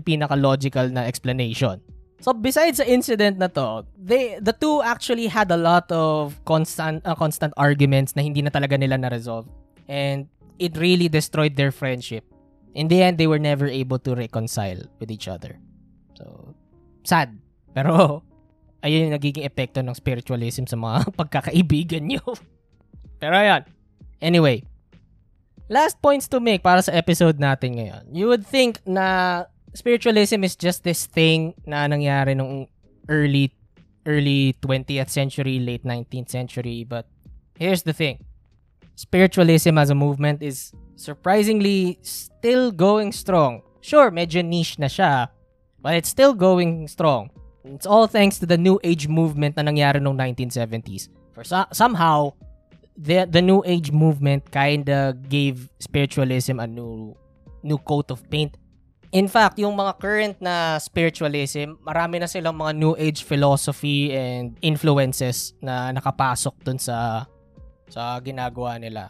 pinaka-logical 0.00 0.88
na 0.88 1.04
explanation. 1.04 1.84
So 2.24 2.32
besides 2.32 2.80
the 2.80 2.88
incident 2.88 3.36
na 3.36 3.52
to, 3.52 3.84
they 3.94 4.40
the 4.40 4.56
two 4.56 4.80
actually 4.80 5.28
had 5.28 5.52
a 5.52 5.60
lot 5.60 5.86
of 5.92 6.34
constant 6.48 7.04
uh, 7.04 7.14
constant 7.14 7.52
arguments 7.60 8.16
na 8.16 8.24
hindi 8.24 8.40
na 8.40 8.48
talaga 8.48 8.80
nila 8.80 8.96
na-resolve. 8.96 9.44
And 9.86 10.26
it 10.56 10.74
really 10.80 11.12
destroyed 11.12 11.60
their 11.60 11.70
friendship. 11.70 12.24
In 12.72 12.88
the 12.88 13.04
end, 13.04 13.20
they 13.20 13.28
were 13.28 13.38
never 13.38 13.68
able 13.68 14.00
to 14.08 14.16
reconcile 14.16 14.80
with 14.98 15.12
each 15.12 15.28
other. 15.28 15.60
So, 16.18 16.56
sad. 17.04 17.36
Pero, 17.72 18.22
ayun 18.82 19.08
yung 19.08 19.14
nagiging 19.14 19.46
epekto 19.46 19.80
ng 19.80 19.94
spiritualism 19.94 20.66
sa 20.66 20.76
mga 20.76 21.08
pagkakaibigan 21.20 22.08
nyo. 22.08 22.24
Pero 23.18 23.34
ayan. 23.34 23.66
Anyway, 24.22 24.62
last 25.68 26.00
points 26.02 26.26
to 26.30 26.40
make 26.40 26.62
para 26.62 26.82
sa 26.82 26.94
episode 26.94 27.38
natin 27.38 27.78
ngayon. 27.78 28.04
You 28.10 28.26
would 28.30 28.46
think 28.46 28.82
na 28.86 29.46
spiritualism 29.74 30.42
is 30.42 30.56
just 30.56 30.82
this 30.82 31.06
thing 31.06 31.54
na 31.66 31.86
nangyari 31.86 32.34
nung 32.34 32.66
early 33.06 33.52
early 34.08 34.56
20th 34.64 35.12
century, 35.12 35.60
late 35.60 35.84
19th 35.84 36.32
century, 36.32 36.82
but 36.82 37.04
here's 37.60 37.84
the 37.84 37.92
thing. 37.92 38.24
Spiritualism 38.96 39.76
as 39.76 39.90
a 39.90 39.94
movement 39.94 40.42
is 40.42 40.72
surprisingly 40.96 42.00
still 42.00 42.72
going 42.72 43.12
strong. 43.12 43.60
Sure, 43.84 44.10
medyo 44.10 44.40
niche 44.42 44.80
na 44.80 44.88
siya, 44.88 45.28
but 45.78 45.92
it's 45.92 46.08
still 46.08 46.32
going 46.32 46.88
strong. 46.88 47.30
It's 47.68 47.86
all 47.86 48.08
thanks 48.08 48.40
to 48.40 48.46
the 48.46 48.56
New 48.56 48.80
Age 48.82 49.06
movement 49.06 49.60
na 49.60 49.62
nangyari 49.62 50.00
noong 50.00 50.16
1970s. 50.16 51.12
For 51.36 51.44
so- 51.44 51.68
somehow, 51.70 52.32
the 52.98 53.24
the 53.30 53.38
New 53.38 53.62
Age 53.62 53.94
movement 53.94 54.50
kinda 54.50 55.14
gave 55.30 55.70
spiritualism 55.78 56.58
a 56.58 56.66
new 56.66 57.14
new 57.62 57.78
coat 57.78 58.10
of 58.10 58.26
paint 58.26 58.58
In 59.08 59.24
fact, 59.24 59.56
yung 59.56 59.72
mga 59.72 59.96
current 59.96 60.36
na 60.36 60.76
spiritualism, 60.76 61.80
marami 61.80 62.20
na 62.20 62.28
silang 62.28 62.60
mga 62.60 62.76
new 62.76 62.92
age 63.00 63.24
philosophy 63.24 64.12
and 64.12 64.52
influences 64.60 65.56
na 65.64 65.88
nakapasok 65.96 66.52
dun 66.60 66.76
sa 66.76 67.24
sa 67.88 68.20
ginagawa 68.20 68.76
nila. 68.76 69.08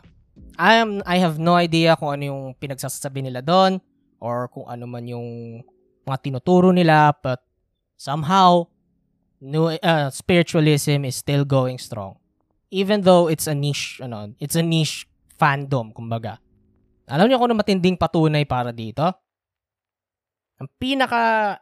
I 0.55 0.79
am 0.79 1.03
I 1.03 1.19
have 1.19 1.43
no 1.43 1.59
idea 1.59 1.99
kung 1.99 2.15
ano 2.15 2.25
yung 2.31 2.43
pinagsasabi 2.55 3.27
nila 3.27 3.43
doon 3.43 3.83
or 4.23 4.47
kung 4.55 4.71
ano 4.71 4.87
man 4.87 5.03
yung 5.11 5.61
mga 6.07 6.19
tinuturo 6.23 6.71
nila 6.71 7.11
but 7.19 7.43
somehow 7.99 8.71
new 9.43 9.67
uh, 9.83 10.11
spiritualism 10.15 11.03
is 11.03 11.19
still 11.19 11.43
going 11.43 11.75
strong. 11.75 12.15
Even 12.69 13.01
though 13.01 13.29
it's 13.33 13.49
a 13.49 13.57
niche 13.57 14.01
ano, 14.05 14.35
it's 14.39 14.57
a 14.57 14.65
niche 14.65 15.09
fandom 15.41 15.93
kumbaga. 15.95 16.37
Alam 17.09 17.29
niyo 17.29 17.41
kung 17.41 17.49
ano 17.49 17.57
matinding 17.57 17.97
patunay 17.97 18.45
para 18.45 18.69
dito? 18.69 19.05
Ang 20.61 20.69
pinaka 20.77 21.57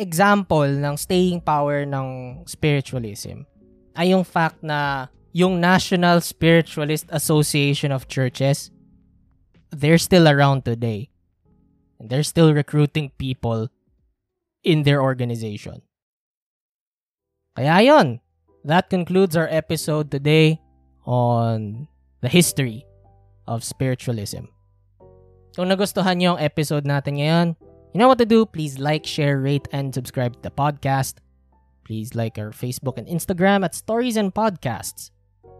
example 0.00 0.68
ng 0.68 0.96
staying 0.96 1.44
power 1.44 1.84
ng 1.84 2.40
spiritualism 2.48 3.44
ay 3.96 4.12
yung 4.12 4.24
fact 4.24 4.60
na 4.64 5.08
yung 5.36 5.60
National 5.60 6.24
Spiritualist 6.24 7.04
Association 7.12 7.92
of 7.92 8.08
Churches, 8.08 8.72
they're 9.68 10.00
still 10.00 10.24
around 10.24 10.64
today. 10.64 11.12
And 12.00 12.08
they're 12.08 12.24
still 12.24 12.56
recruiting 12.56 13.12
people 13.20 13.68
in 14.64 14.84
their 14.84 15.02
organization. 15.04 15.84
Kaya 17.56 17.84
yon, 17.84 18.20
that 18.66 18.90
concludes 18.90 19.38
our 19.38 19.48
episode 19.48 20.10
today 20.10 20.60
on 21.06 21.86
the 22.20 22.28
history 22.28 22.84
of 23.46 23.62
spiritualism. 23.62 24.50
Kung 25.54 25.72
nagustuhan 25.72 26.20
niyo 26.20 26.36
ang 26.36 26.44
episode 26.44 26.84
natin 26.84 27.22
ngayon, 27.22 27.46
You 27.96 27.98
know 28.04 28.08
what 28.08 28.18
to 28.18 28.28
do. 28.28 28.44
Please 28.44 28.78
like, 28.78 29.06
share, 29.06 29.40
rate, 29.40 29.68
and 29.72 29.94
subscribe 29.94 30.36
to 30.36 30.42
the 30.42 30.50
podcast. 30.50 31.24
Please 31.82 32.14
like 32.14 32.36
our 32.36 32.52
Facebook 32.52 33.00
and 33.00 33.08
Instagram 33.08 33.64
at 33.64 33.74
Stories 33.74 34.20
and 34.20 34.36
Podcasts. 34.36 35.08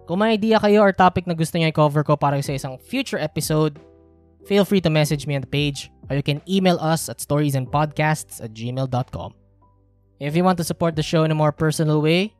Kung 0.04 0.20
may 0.20 0.36
idea 0.36 0.60
kayo 0.60 0.84
or 0.84 0.92
topic 0.92 1.24
na 1.24 1.32
gusto 1.32 1.56
niyo 1.56 1.72
i-cover 1.72 2.04
ko 2.04 2.12
para 2.12 2.36
sa 2.44 2.52
isang 2.52 2.76
future 2.76 3.16
episode, 3.16 3.80
feel 4.44 4.68
free 4.68 4.84
to 4.84 4.92
message 4.92 5.24
me 5.24 5.32
on 5.32 5.40
the 5.40 5.48
page 5.48 5.88
or 6.12 6.20
you 6.20 6.20
can 6.20 6.44
email 6.44 6.76
us 6.76 7.08
at 7.08 7.24
storiesandpodcasts 7.24 8.44
at 8.44 8.52
gmail.com. 8.52 9.32
If 10.20 10.36
you 10.36 10.44
want 10.44 10.60
to 10.60 10.68
support 10.68 10.92
the 10.92 11.00
show 11.00 11.24
in 11.24 11.32
a 11.32 11.40
more 11.40 11.56
personal 11.56 12.04
way, 12.04 12.35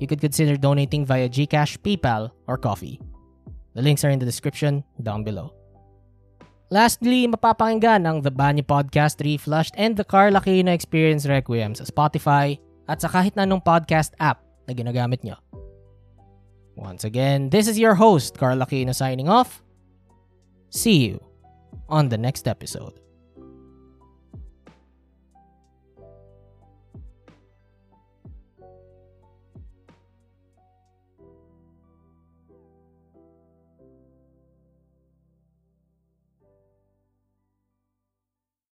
you 0.00 0.06
could 0.06 0.20
consider 0.20 0.56
donating 0.56 1.06
via 1.06 1.28
Gcash, 1.28 1.78
PayPal, 1.80 2.30
or 2.46 2.58
Coffee. 2.58 3.00
The 3.74 3.82
links 3.82 4.04
are 4.04 4.10
in 4.10 4.18
the 4.18 4.26
description 4.26 4.84
down 5.02 5.24
below. 5.24 5.52
Lastly, 6.70 7.30
mapapakinggan 7.30 8.02
ang 8.02 8.26
The 8.26 8.34
Banyo 8.34 8.66
Podcast 8.66 9.22
Reflushed 9.22 9.78
and 9.78 9.94
The 9.94 10.02
Carla 10.02 10.42
Kina 10.42 10.74
Experience 10.74 11.22
Requiem 11.22 11.78
sa 11.78 11.86
Spotify 11.86 12.58
at 12.90 12.98
sa 12.98 13.06
kahit 13.06 13.38
na 13.38 13.46
anong 13.46 13.62
podcast 13.62 14.18
app 14.18 14.42
na 14.66 14.74
ginagamit 14.74 15.22
nyo. 15.22 15.38
Once 16.74 17.06
again, 17.06 17.54
this 17.54 17.70
is 17.70 17.78
your 17.78 17.94
host, 17.94 18.34
Carla 18.34 18.66
Kina 18.66 18.90
signing 18.90 19.30
off. 19.30 19.62
See 20.74 21.06
you 21.06 21.22
on 21.86 22.10
the 22.10 22.18
next 22.18 22.50
episode. 22.50 22.98